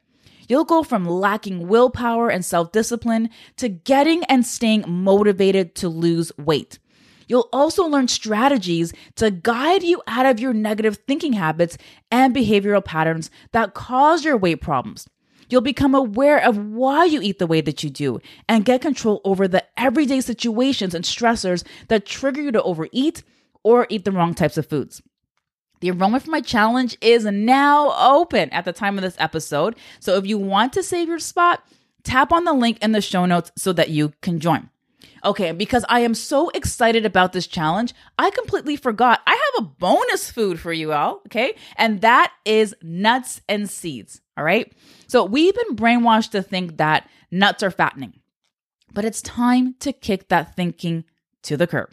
You'll 0.49 0.65
go 0.65 0.83
from 0.83 1.05
lacking 1.05 1.69
willpower 1.69 2.29
and 2.29 2.45
self 2.45 2.73
discipline 2.73 3.31
to 3.57 3.69
getting 3.69 4.25
and 4.25 4.45
staying 4.45 4.85
motivated 4.87 5.75
to 5.77 5.89
lose 5.89 6.33
weight. 6.39 6.79
You'll 7.27 7.49
also 7.53 7.87
learn 7.87 8.09
strategies 8.09 8.93
to 9.17 9.31
guide 9.31 9.83
you 9.83 10.03
out 10.07 10.27
of 10.27 10.41
your 10.41 10.53
negative 10.53 10.99
thinking 11.07 11.33
habits 11.33 11.79
and 12.11 12.35
behavioral 12.35 12.85
patterns 12.85 13.31
that 13.53 13.75
cause 13.75 14.25
your 14.25 14.37
weight 14.37 14.61
problems. 14.61 15.09
You'll 15.49 15.61
become 15.61 15.95
aware 15.95 16.43
of 16.43 16.57
why 16.57 17.05
you 17.05 17.21
eat 17.21 17.39
the 17.39 17.47
way 17.47 17.61
that 17.61 17.83
you 17.83 17.91
do 17.91 18.21
and 18.49 18.65
get 18.65 18.81
control 18.81 19.21
over 19.25 19.47
the 19.47 19.65
everyday 19.79 20.21
situations 20.21 20.95
and 20.95 21.05
stressors 21.05 21.65
that 21.89 22.07
trigger 22.07 22.43
you 22.43 22.53
to 22.53 22.63
overeat 22.63 23.23
or 23.63 23.87
eat 23.89 24.05
the 24.05 24.13
wrong 24.13 24.35
types 24.35 24.57
of 24.57 24.67
foods. 24.67 25.03
The 25.81 25.89
enrollment 25.89 26.25
for 26.25 26.31
my 26.31 26.41
challenge 26.41 26.97
is 27.01 27.25
now 27.25 27.93
open 27.99 28.51
at 28.51 28.65
the 28.65 28.73
time 28.73 28.97
of 28.97 29.03
this 29.03 29.17
episode. 29.19 29.77
So 30.01 30.17
if 30.17 30.27
you 30.27 30.39
want 30.39 30.73
to 30.75 30.83
save 30.83 31.09
your 31.09 31.19
spot, 31.19 31.65
tap 32.05 32.33
on 32.33 32.45
the 32.45 32.53
link 32.53 32.79
in 32.83 32.93
the 32.93 33.01
show 33.01 33.27
notes 33.27 33.53
so 33.57 33.73
that 33.73 33.91
you 33.91 34.13
can 34.23 34.41
join. 34.41 34.71
Okay, 35.25 35.53
because 35.53 35.87
I 35.89 36.01
am 36.01 36.15
so 36.15 36.51
excited 36.51 37.07
about 37.07 37.33
this 37.33 37.47
challenge, 37.47 37.95
I 38.19 38.31
completely 38.31 38.77
forgot 38.77 39.23
I 39.27 39.31
have 39.31 39.65
a 39.65 39.69
bonus 39.69 40.31
food 40.31 40.61
for 40.61 40.73
you 40.73 40.93
all, 40.93 41.23
okay? 41.27 41.55
And 41.77 42.03
that 42.03 42.33
is 42.45 42.75
nuts 42.83 43.41
and 43.49 43.69
seeds, 43.69 44.21
all 44.37 44.45
right? 44.45 44.71
So 45.07 45.25
we've 45.25 45.55
been 45.55 45.77
brainwashed 45.77 46.31
to 46.33 46.43
think 46.43 46.77
that 46.77 47.09
nuts 47.31 47.63
are 47.63 47.71
fattening, 47.71 48.21
but 48.93 49.07
it's 49.07 49.23
time 49.23 49.77
to 49.81 49.93
kick 49.95 50.29
that 50.29 50.55
thinking 50.55 51.05
to 51.45 51.57
the 51.57 51.67
curb. 51.67 51.91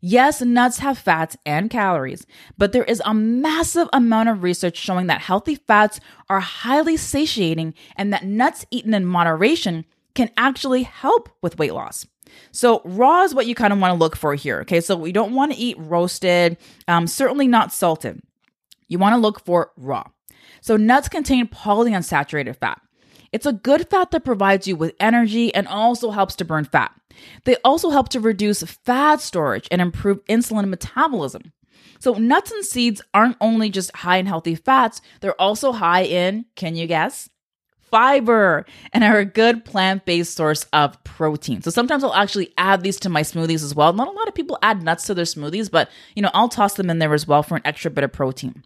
Yes, 0.00 0.40
nuts 0.40 0.78
have 0.78 0.98
fats 0.98 1.36
and 1.44 1.68
calories, 1.68 2.26
but 2.56 2.72
there 2.72 2.84
is 2.84 3.02
a 3.04 3.12
massive 3.12 3.88
amount 3.92 4.28
of 4.30 4.42
research 4.42 4.76
showing 4.76 5.08
that 5.08 5.20
healthy 5.20 5.56
fats 5.56 6.00
are 6.28 6.40
highly 6.40 6.96
satiating 6.96 7.74
and 7.96 8.12
that 8.12 8.24
nuts 8.24 8.64
eaten 8.70 8.94
in 8.94 9.04
moderation 9.04 9.84
can 10.14 10.30
actually 10.36 10.84
help 10.84 11.28
with 11.42 11.58
weight 11.58 11.74
loss. 11.74 12.06
So, 12.52 12.80
raw 12.84 13.22
is 13.22 13.34
what 13.34 13.46
you 13.46 13.54
kind 13.54 13.72
of 13.72 13.78
want 13.78 13.92
to 13.92 13.98
look 13.98 14.16
for 14.16 14.34
here. 14.34 14.60
Okay, 14.60 14.80
so 14.80 14.96
we 14.96 15.12
don't 15.12 15.34
want 15.34 15.52
to 15.52 15.58
eat 15.58 15.76
roasted, 15.78 16.56
um, 16.88 17.06
certainly 17.06 17.48
not 17.48 17.72
salted. 17.72 18.20
You 18.88 18.98
want 18.98 19.14
to 19.14 19.20
look 19.20 19.44
for 19.44 19.72
raw. 19.76 20.04
So, 20.60 20.76
nuts 20.76 21.08
contain 21.08 21.48
polyunsaturated 21.48 22.56
fat. 22.56 22.80
It's 23.32 23.46
a 23.46 23.52
good 23.52 23.88
fat 23.88 24.10
that 24.10 24.24
provides 24.24 24.66
you 24.66 24.76
with 24.76 24.94
energy 24.98 25.54
and 25.54 25.68
also 25.68 26.10
helps 26.10 26.34
to 26.36 26.44
burn 26.44 26.64
fat. 26.64 26.92
They 27.44 27.56
also 27.64 27.90
help 27.90 28.08
to 28.10 28.20
reduce 28.20 28.62
fat 28.62 29.20
storage 29.20 29.68
and 29.70 29.80
improve 29.80 30.24
insulin 30.26 30.68
metabolism. 30.68 31.52
So, 31.98 32.14
nuts 32.14 32.50
and 32.50 32.64
seeds 32.64 33.02
aren't 33.12 33.36
only 33.40 33.68
just 33.68 33.94
high 33.94 34.16
in 34.16 34.26
healthy 34.26 34.54
fats, 34.54 35.02
they're 35.20 35.40
also 35.40 35.72
high 35.72 36.02
in, 36.02 36.46
can 36.56 36.74
you 36.74 36.86
guess? 36.86 37.28
Fiber 37.90 38.66
and 38.92 39.04
are 39.04 39.18
a 39.18 39.24
good 39.24 39.64
plant 39.64 40.06
based 40.06 40.36
source 40.36 40.64
of 40.72 41.02
protein. 41.02 41.60
So 41.60 41.70
sometimes 41.70 42.04
I'll 42.04 42.14
actually 42.14 42.52
add 42.56 42.82
these 42.82 43.00
to 43.00 43.08
my 43.08 43.22
smoothies 43.22 43.64
as 43.64 43.74
well. 43.74 43.92
Not 43.92 44.06
a 44.06 44.12
lot 44.12 44.28
of 44.28 44.34
people 44.34 44.60
add 44.62 44.82
nuts 44.82 45.06
to 45.06 45.14
their 45.14 45.24
smoothies, 45.24 45.68
but 45.68 45.90
you 46.14 46.22
know, 46.22 46.30
I'll 46.32 46.48
toss 46.48 46.74
them 46.74 46.88
in 46.88 47.00
there 47.00 47.12
as 47.12 47.26
well 47.26 47.42
for 47.42 47.56
an 47.56 47.62
extra 47.64 47.90
bit 47.90 48.04
of 48.04 48.12
protein. 48.12 48.62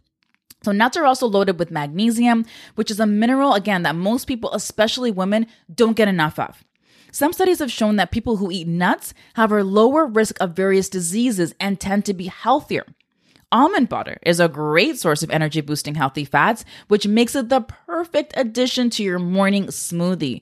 So, 0.65 0.71
nuts 0.71 0.97
are 0.97 1.05
also 1.05 1.27
loaded 1.27 1.59
with 1.59 1.69
magnesium, 1.69 2.43
which 2.73 2.89
is 2.89 2.99
a 2.99 3.05
mineral, 3.05 3.53
again, 3.53 3.83
that 3.83 3.95
most 3.95 4.25
people, 4.25 4.51
especially 4.51 5.11
women, 5.11 5.45
don't 5.71 5.95
get 5.95 6.07
enough 6.07 6.39
of. 6.39 6.63
Some 7.11 7.33
studies 7.33 7.59
have 7.59 7.71
shown 7.71 7.97
that 7.97 8.09
people 8.09 8.37
who 8.37 8.49
eat 8.49 8.67
nuts 8.67 9.13
have 9.35 9.51
a 9.51 9.63
lower 9.63 10.07
risk 10.07 10.41
of 10.41 10.55
various 10.55 10.89
diseases 10.89 11.53
and 11.59 11.79
tend 11.79 12.03
to 12.05 12.15
be 12.15 12.25
healthier. 12.25 12.83
Almond 13.51 13.89
butter 13.89 14.17
is 14.25 14.39
a 14.39 14.49
great 14.49 14.97
source 14.97 15.21
of 15.21 15.29
energy 15.29 15.61
boosting 15.61 15.93
healthy 15.93 16.25
fats, 16.25 16.65
which 16.87 17.05
makes 17.05 17.35
it 17.35 17.49
the 17.49 17.61
perfect 17.61 18.33
addition 18.35 18.89
to 18.89 19.03
your 19.03 19.19
morning 19.19 19.67
smoothie. 19.67 20.41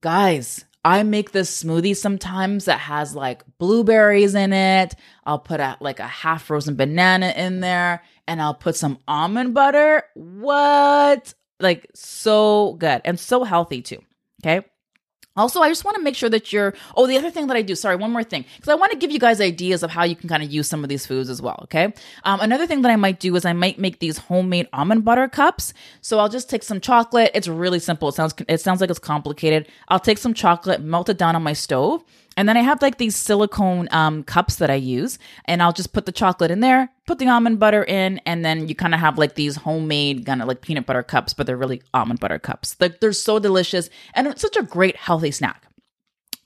Guys, 0.00 0.64
I 0.84 1.04
make 1.04 1.30
this 1.30 1.62
smoothie 1.62 1.96
sometimes 1.96 2.64
that 2.64 2.80
has 2.80 3.14
like 3.14 3.44
blueberries 3.58 4.34
in 4.34 4.52
it. 4.52 4.96
I'll 5.24 5.38
put 5.38 5.60
a, 5.60 5.76
like 5.78 6.00
a 6.00 6.06
half 6.08 6.42
frozen 6.42 6.74
banana 6.74 7.32
in 7.36 7.60
there 7.60 8.02
and 8.32 8.40
I'll 8.40 8.54
put 8.54 8.76
some 8.76 8.98
almond 9.06 9.52
butter. 9.52 10.02
What? 10.14 11.34
Like 11.60 11.86
so 11.94 12.76
good 12.78 13.02
and 13.04 13.20
so 13.20 13.44
healthy 13.44 13.82
too. 13.82 13.98
Okay. 14.42 14.66
Also, 15.34 15.60
I 15.60 15.68
just 15.68 15.84
want 15.84 15.96
to 15.96 16.02
make 16.02 16.16
sure 16.16 16.28
that 16.28 16.52
you're. 16.52 16.74
Oh, 16.94 17.06
the 17.06 17.16
other 17.16 17.30
thing 17.30 17.46
that 17.46 17.56
I 17.56 17.62
do, 17.62 17.74
sorry, 17.74 17.96
one 17.96 18.10
more 18.10 18.24
thing, 18.24 18.44
because 18.56 18.68
I 18.68 18.74
want 18.74 18.92
to 18.92 18.98
give 18.98 19.10
you 19.10 19.18
guys 19.18 19.40
ideas 19.40 19.82
of 19.82 19.90
how 19.90 20.04
you 20.04 20.14
can 20.14 20.28
kind 20.28 20.42
of 20.42 20.50
use 20.50 20.68
some 20.68 20.82
of 20.82 20.90
these 20.90 21.06
foods 21.06 21.30
as 21.30 21.40
well. 21.40 21.58
Okay. 21.64 21.92
Um, 22.24 22.40
another 22.40 22.66
thing 22.66 22.82
that 22.82 22.90
I 22.90 22.96
might 22.96 23.20
do 23.20 23.34
is 23.36 23.44
I 23.44 23.52
might 23.54 23.78
make 23.78 23.98
these 23.98 24.18
homemade 24.18 24.68
almond 24.72 25.04
butter 25.04 25.28
cups. 25.28 25.72
So 26.00 26.18
I'll 26.18 26.28
just 26.28 26.50
take 26.50 26.62
some 26.62 26.80
chocolate. 26.80 27.30
It's 27.34 27.48
really 27.48 27.78
simple. 27.78 28.08
It 28.08 28.14
sounds 28.14 28.34
it 28.48 28.60
sounds 28.62 28.80
like 28.80 28.90
it's 28.90 28.98
complicated. 28.98 29.68
I'll 29.88 30.00
take 30.00 30.18
some 30.18 30.34
chocolate, 30.34 30.82
melt 30.82 31.08
it 31.08 31.18
down 31.18 31.36
on 31.36 31.42
my 31.42 31.54
stove, 31.54 32.02
and 32.36 32.48
then 32.48 32.56
I 32.56 32.62
have 32.62 32.82
like 32.82 32.98
these 32.98 33.16
silicone 33.16 33.88
um, 33.90 34.24
cups 34.24 34.56
that 34.56 34.70
I 34.70 34.74
use, 34.74 35.18
and 35.46 35.62
I'll 35.62 35.72
just 35.72 35.92
put 35.92 36.06
the 36.06 36.12
chocolate 36.12 36.50
in 36.50 36.60
there, 36.60 36.90
put 37.12 37.18
the 37.18 37.28
almond 37.28 37.58
butter 37.58 37.84
in, 37.84 38.18
and 38.24 38.42
then 38.42 38.68
you 38.68 38.74
kind 38.74 38.94
of 38.94 39.00
have 39.00 39.18
like 39.18 39.34
these 39.34 39.56
homemade 39.56 40.24
kind 40.24 40.40
of 40.40 40.48
like 40.48 40.62
peanut 40.62 40.86
butter 40.86 41.02
cups, 41.02 41.34
but 41.34 41.46
they're 41.46 41.58
really 41.58 41.82
almond 41.92 42.20
butter 42.20 42.38
cups. 42.38 42.74
Like 42.80 43.00
they're 43.00 43.12
so 43.12 43.38
delicious, 43.38 43.90
and 44.14 44.26
it's 44.26 44.40
such 44.40 44.56
a 44.56 44.62
great 44.62 44.96
healthy 44.96 45.30
snack. 45.30 45.66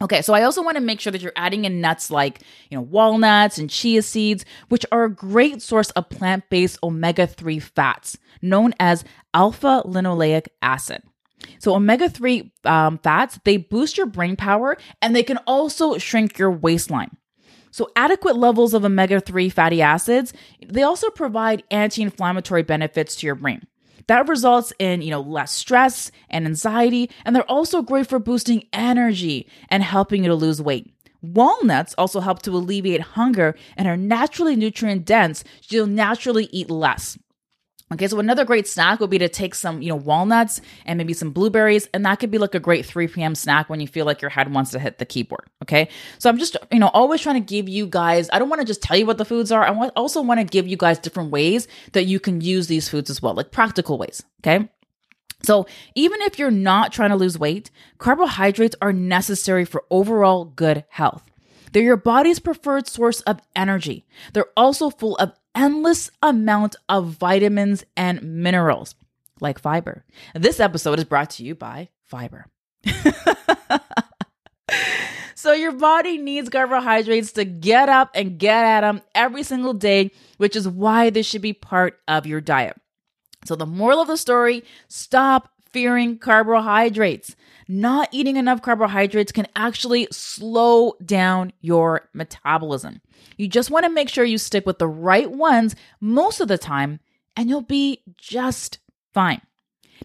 Okay, 0.03 0.23
so 0.23 0.35
I 0.35 0.43
also 0.43 0.65
want 0.65 0.77
to 0.77 0.81
make 0.81 0.99
sure 0.99 1.13
that 1.13 1.23
you're 1.23 1.33
adding 1.37 1.65
in 1.65 1.81
nuts 1.81 2.11
like, 2.11 2.41
you 2.69 2.77
know, 2.77 2.83
walnuts 2.83 3.59
and 3.59 3.71
chia 3.71 4.03
seeds, 4.03 4.45
which 4.69 4.85
are 4.91 5.05
a 5.05 5.11
great 5.11 5.63
source 5.63 5.91
of 5.91 6.09
plant-based 6.11 6.81
omega-3 6.83 7.63
fats 7.63 8.19
known 8.43 8.75
as 8.81 9.05
alpha 9.35 9.83
linoleic 9.87 10.49
acid. 10.63 11.01
So 11.61 11.77
omega 11.77 12.11
3 12.11 12.53
um, 12.65 12.99
fats, 12.99 13.39
they 13.45 13.57
boost 13.57 13.97
your 13.97 14.07
brain 14.07 14.35
power 14.35 14.77
and 15.01 15.15
they 15.15 15.23
can 15.23 15.39
also 15.47 15.97
shrink 15.97 16.39
your 16.39 16.51
waistline. 16.51 17.17
So 17.77 17.91
adequate 17.95 18.39
levels 18.39 18.73
of 18.73 18.87
omega 18.87 19.21
3 19.21 19.51
fatty 19.51 19.83
acids, 19.83 20.33
they 20.67 20.83
also 20.83 21.11
provide 21.11 21.62
anti-inflammatory 21.71 22.62
benefits 22.62 23.15
to 23.17 23.27
your 23.27 23.35
brain. 23.35 23.67
That 24.07 24.31
results 24.31 24.73
in, 24.79 25.03
you 25.03 25.11
know, 25.11 25.21
less 25.21 25.53
stress 25.53 26.11
and 26.31 26.47
anxiety, 26.47 27.11
and 27.27 27.37
they're 27.37 27.51
also 27.51 27.83
great 27.83 28.07
for 28.07 28.19
boosting 28.19 28.67
energy 28.73 29.47
and 29.69 29.83
helping 29.83 30.25
you 30.25 30.31
to 30.31 30.35
lose 30.35 30.62
weight. 30.62 30.91
Walnuts 31.21 31.95
also 31.99 32.21
help 32.21 32.41
to 32.45 32.53
alleviate 32.53 33.03
hunger 33.03 33.55
and 33.77 33.87
are 33.87 33.95
naturally 33.99 34.57
nutrient 34.57 35.05
dense, 35.05 35.45
so 35.61 35.77
you'll 35.77 35.87
naturally 35.87 36.49
eat 36.53 36.71
less. 36.71 37.19
Okay, 37.92 38.09
so 38.09 38.18
another 38.18 38.44
great 38.44 38.66
snack 38.66 38.99
would 38.99 39.11
be 39.11 39.18
to 39.18 39.29
take 39.29 39.55
some, 39.55 39.81
you 39.81 39.88
know, 39.88 39.96
walnuts 39.96 40.61
and 40.87 40.99
maybe 40.99 41.12
some 41.12 41.31
blueberries, 41.31 41.88
and 41.94 42.05
that 42.05 42.16
could 42.16 42.33
be 42.33 42.38
like 42.38 42.55
a 42.55 42.59
great 42.59 42.85
3 42.85 43.07
p.m. 43.07 43.37
snack 43.37 43.70
when 43.70 43.79
you 43.79 43.87
feel 43.87 44.05
like 44.05 44.20
your 44.20 44.29
head 44.29 44.53
wants 44.53 44.72
to 44.72 44.81
hit 44.81 44.99
the 44.99 45.07
keyboard. 45.07 45.49
Okay, 45.62 45.88
so 46.18 46.29
I'm 46.29 46.37
just, 46.37 46.57
you 46.72 46.81
know, 46.81 46.88
always 46.88 47.20
trying 47.20 47.40
to 47.40 47.55
give 47.55 47.68
you 47.68 47.87
guys, 47.87 48.29
I 48.33 48.40
don't 48.40 48.49
want 48.49 48.61
to 48.61 48.66
just 48.66 48.83
tell 48.83 48.96
you 48.96 49.07
what 49.07 49.18
the 49.18 49.25
foods 49.25 49.53
are. 49.53 49.64
I 49.64 49.70
want, 49.70 49.92
also 49.94 50.20
want 50.20 50.40
to 50.40 50.44
give 50.44 50.66
you 50.66 50.77
guys 50.77 50.99
different 50.99 51.31
ways 51.31 51.68
that 51.92 52.07
you 52.07 52.18
can 52.18 52.40
use 52.40 52.66
these 52.66 52.88
foods 52.88 53.09
as 53.09 53.22
well, 53.22 53.35
like 53.35 53.53
practical 53.53 53.99
ways. 53.99 54.20
Okay. 54.40 54.68
So, 55.44 55.66
even 55.94 56.20
if 56.22 56.40
you're 56.40 56.51
not 56.51 56.92
trying 56.92 57.11
to 57.11 57.16
lose 57.16 57.38
weight, 57.38 57.70
carbohydrates 57.99 58.75
are 58.83 58.92
necessary 58.92 59.64
for 59.64 59.85
overall 59.90 60.44
good 60.44 60.85
health. 60.88 61.22
They're 61.77 61.85
your 61.85 61.99
body's 61.99 62.39
preferred 62.39 62.89
source 62.89 63.21
of 63.21 63.39
energy. 63.55 64.07
They're 64.33 64.49
also 64.57 64.89
full 64.89 65.15
of 65.17 65.35
endless 65.55 66.11
amount 66.23 66.75
of 66.89 67.09
vitamins 67.09 67.85
and 67.95 68.23
minerals, 68.23 68.95
like 69.43 69.59
fiber. 69.59 70.07
This 70.35 70.59
episode 70.59 70.99
is 71.01 71.05
brought 71.05 71.29
to 71.33 71.45
you 71.45 71.55
by 71.55 71.91
Fiber. 72.03 72.47
so 75.35 75.53
your 75.53 75.73
body 75.73 76.17
needs 76.17 76.49
carbohydrates 76.49 77.33
to 77.33 77.45
get 77.45 77.91
up 77.91 78.11
and 78.15 78.39
get 78.39 78.65
at 78.65 78.81
them 78.81 79.03
every 79.15 79.43
single 79.43 79.75
day, 79.75 80.12
which 80.39 80.57
is 80.57 80.67
why 80.67 81.11
this 81.11 81.27
should 81.27 81.43
be 81.43 81.53
part 81.53 82.01
of 82.09 82.25
your 82.25 82.41
diet. 82.41 82.81
So 83.45 83.55
the 83.55 83.67
moral 83.67 84.01
of 84.01 84.09
the 84.09 84.17
story, 84.17 84.65
stop 84.89 85.51
fearing 85.73 86.17
carbohydrates. 86.17 87.37
Not 87.69 88.09
eating 88.13 88.37
enough 88.37 88.63
carbohydrates 88.63 89.33
can 89.33 89.49
actually 89.57 90.07
slow 90.13 90.95
down 91.05 91.53
your 91.61 92.09
metabolism. 92.15 93.01
You 93.37 93.49
just 93.49 93.71
want 93.71 93.85
to 93.85 93.91
make 93.91 94.09
sure 94.09 94.25
you 94.25 94.39
stick 94.39 94.67
with 94.67 94.79
the 94.79 94.87
right 94.87 95.31
ones 95.31 95.75
most 96.01 96.41
of 96.41 96.49
the 96.49 96.59
time, 96.59 97.01
and 97.37 97.49
you'll 97.49 97.63
be 97.63 98.03
just 98.17 98.79
fine. 99.13 99.41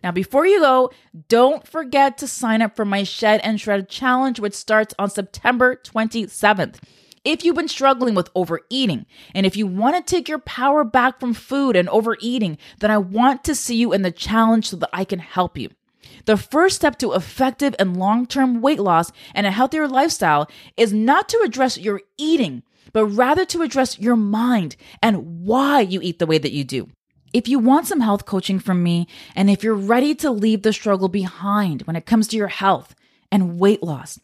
Now, 0.03 0.11
before 0.11 0.45
you 0.45 0.59
go, 0.59 0.91
don't 1.27 1.67
forget 1.67 2.17
to 2.19 2.27
sign 2.27 2.61
up 2.61 2.75
for 2.75 2.85
my 2.85 3.03
Shed 3.03 3.41
and 3.43 3.59
Shred 3.59 3.89
Challenge, 3.89 4.39
which 4.39 4.53
starts 4.53 4.95
on 4.97 5.09
September 5.09 5.75
27th. 5.75 6.77
If 7.23 7.45
you've 7.45 7.55
been 7.55 7.67
struggling 7.67 8.15
with 8.15 8.31
overeating, 8.33 9.05
and 9.35 9.45
if 9.45 9.55
you 9.55 9.67
want 9.67 9.95
to 9.95 10.01
take 10.01 10.27
your 10.27 10.39
power 10.39 10.83
back 10.83 11.19
from 11.19 11.35
food 11.35 11.75
and 11.75 11.87
overeating, 11.89 12.57
then 12.79 12.89
I 12.89 12.97
want 12.97 13.43
to 13.43 13.53
see 13.53 13.75
you 13.75 13.93
in 13.93 14.01
the 14.01 14.11
challenge 14.11 14.69
so 14.69 14.77
that 14.77 14.89
I 14.91 15.03
can 15.03 15.19
help 15.19 15.57
you. 15.57 15.69
The 16.25 16.37
first 16.37 16.75
step 16.75 16.97
to 16.99 17.13
effective 17.13 17.75
and 17.79 17.97
long 17.97 18.25
term 18.25 18.61
weight 18.61 18.79
loss 18.79 19.11
and 19.33 19.47
a 19.47 19.51
healthier 19.51 19.87
lifestyle 19.87 20.49
is 20.77 20.93
not 20.93 21.29
to 21.29 21.41
address 21.43 21.77
your 21.77 22.01
eating, 22.17 22.63
but 22.93 23.05
rather 23.05 23.45
to 23.45 23.61
address 23.61 23.99
your 23.99 24.15
mind 24.15 24.75
and 25.01 25.45
why 25.45 25.81
you 25.81 25.99
eat 26.01 26.19
the 26.19 26.27
way 26.27 26.37
that 26.37 26.51
you 26.51 26.63
do. 26.63 26.89
If 27.33 27.47
you 27.47 27.59
want 27.59 27.87
some 27.87 28.01
health 28.01 28.25
coaching 28.25 28.59
from 28.59 28.83
me, 28.83 29.07
and 29.35 29.49
if 29.49 29.63
you're 29.63 29.73
ready 29.73 30.13
to 30.15 30.31
leave 30.31 30.63
the 30.63 30.73
struggle 30.73 31.07
behind 31.07 31.83
when 31.83 31.95
it 31.95 32.05
comes 32.05 32.27
to 32.29 32.37
your 32.37 32.49
health 32.49 32.93
and 33.31 33.57
weight 33.57 33.81
loss, 33.81 34.19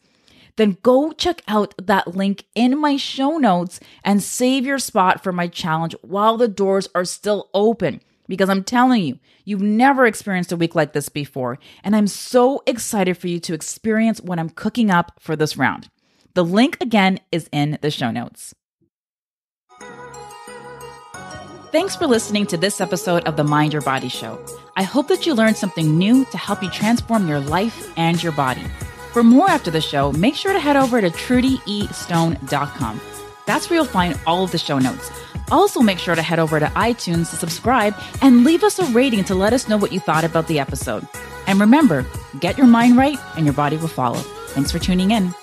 then 0.56 0.76
go 0.82 1.12
check 1.12 1.40
out 1.48 1.72
that 1.78 2.16
link 2.16 2.44
in 2.54 2.78
my 2.78 2.96
show 2.96 3.38
notes 3.38 3.80
and 4.04 4.22
save 4.22 4.66
your 4.66 4.78
spot 4.78 5.22
for 5.22 5.32
my 5.32 5.46
challenge 5.46 5.94
while 6.02 6.36
the 6.36 6.48
doors 6.48 6.88
are 6.94 7.04
still 7.04 7.48
open. 7.54 8.02
Because 8.28 8.48
I'm 8.48 8.62
telling 8.62 9.02
you, 9.02 9.18
you've 9.44 9.62
never 9.62 10.06
experienced 10.06 10.52
a 10.52 10.56
week 10.56 10.74
like 10.74 10.92
this 10.92 11.08
before, 11.08 11.58
and 11.82 11.96
I'm 11.96 12.06
so 12.06 12.62
excited 12.66 13.16
for 13.16 13.26
you 13.28 13.40
to 13.40 13.54
experience 13.54 14.20
what 14.20 14.38
I'm 14.38 14.50
cooking 14.50 14.90
up 14.90 15.12
for 15.18 15.34
this 15.34 15.56
round. 15.56 15.88
The 16.34 16.44
link 16.44 16.76
again 16.80 17.20
is 17.32 17.48
in 17.50 17.78
the 17.80 17.90
show 17.90 18.10
notes. 18.10 18.54
Thanks 21.70 21.96
for 21.96 22.06
listening 22.06 22.46
to 22.46 22.56
this 22.56 22.80
episode 22.80 23.24
of 23.28 23.36
the 23.36 23.44
Mind 23.44 23.74
Your 23.74 23.82
Body 23.82 24.08
Show. 24.08 24.38
I 24.76 24.84
hope 24.84 25.08
that 25.08 25.26
you 25.26 25.34
learned 25.34 25.56
something 25.56 25.98
new 25.98 26.24
to 26.26 26.38
help 26.38 26.62
you 26.62 26.70
transform 26.70 27.28
your 27.28 27.40
life 27.40 27.92
and 27.98 28.22
your 28.22 28.32
body. 28.32 28.64
For 29.12 29.22
more 29.22 29.50
after 29.50 29.70
the 29.70 29.80
show, 29.80 30.12
make 30.12 30.34
sure 30.34 30.52
to 30.52 30.60
head 30.60 30.76
over 30.76 31.00
to 31.00 31.10
trudystone.com. 31.10 33.00
That's 33.46 33.68
where 33.68 33.78
you'll 33.78 33.86
find 33.86 34.18
all 34.26 34.44
of 34.44 34.52
the 34.52 34.58
show 34.58 34.78
notes. 34.78 35.10
Also, 35.50 35.80
make 35.80 35.98
sure 35.98 36.14
to 36.14 36.22
head 36.22 36.38
over 36.38 36.60
to 36.60 36.66
iTunes 36.66 37.30
to 37.30 37.36
subscribe 37.36 37.94
and 38.22 38.44
leave 38.44 38.62
us 38.62 38.78
a 38.78 38.84
rating 38.86 39.24
to 39.24 39.34
let 39.34 39.52
us 39.52 39.68
know 39.68 39.76
what 39.76 39.92
you 39.92 40.00
thought 40.00 40.24
about 40.24 40.46
the 40.48 40.58
episode. 40.58 41.06
And 41.46 41.60
remember, 41.60 42.06
get 42.40 42.58
your 42.58 42.66
mind 42.66 42.96
right 42.96 43.18
and 43.36 43.44
your 43.46 43.54
body 43.54 43.76
will 43.76 43.88
follow. 43.88 44.18
Thanks 44.48 44.72
for 44.72 44.78
tuning 44.78 45.10
in. 45.10 45.34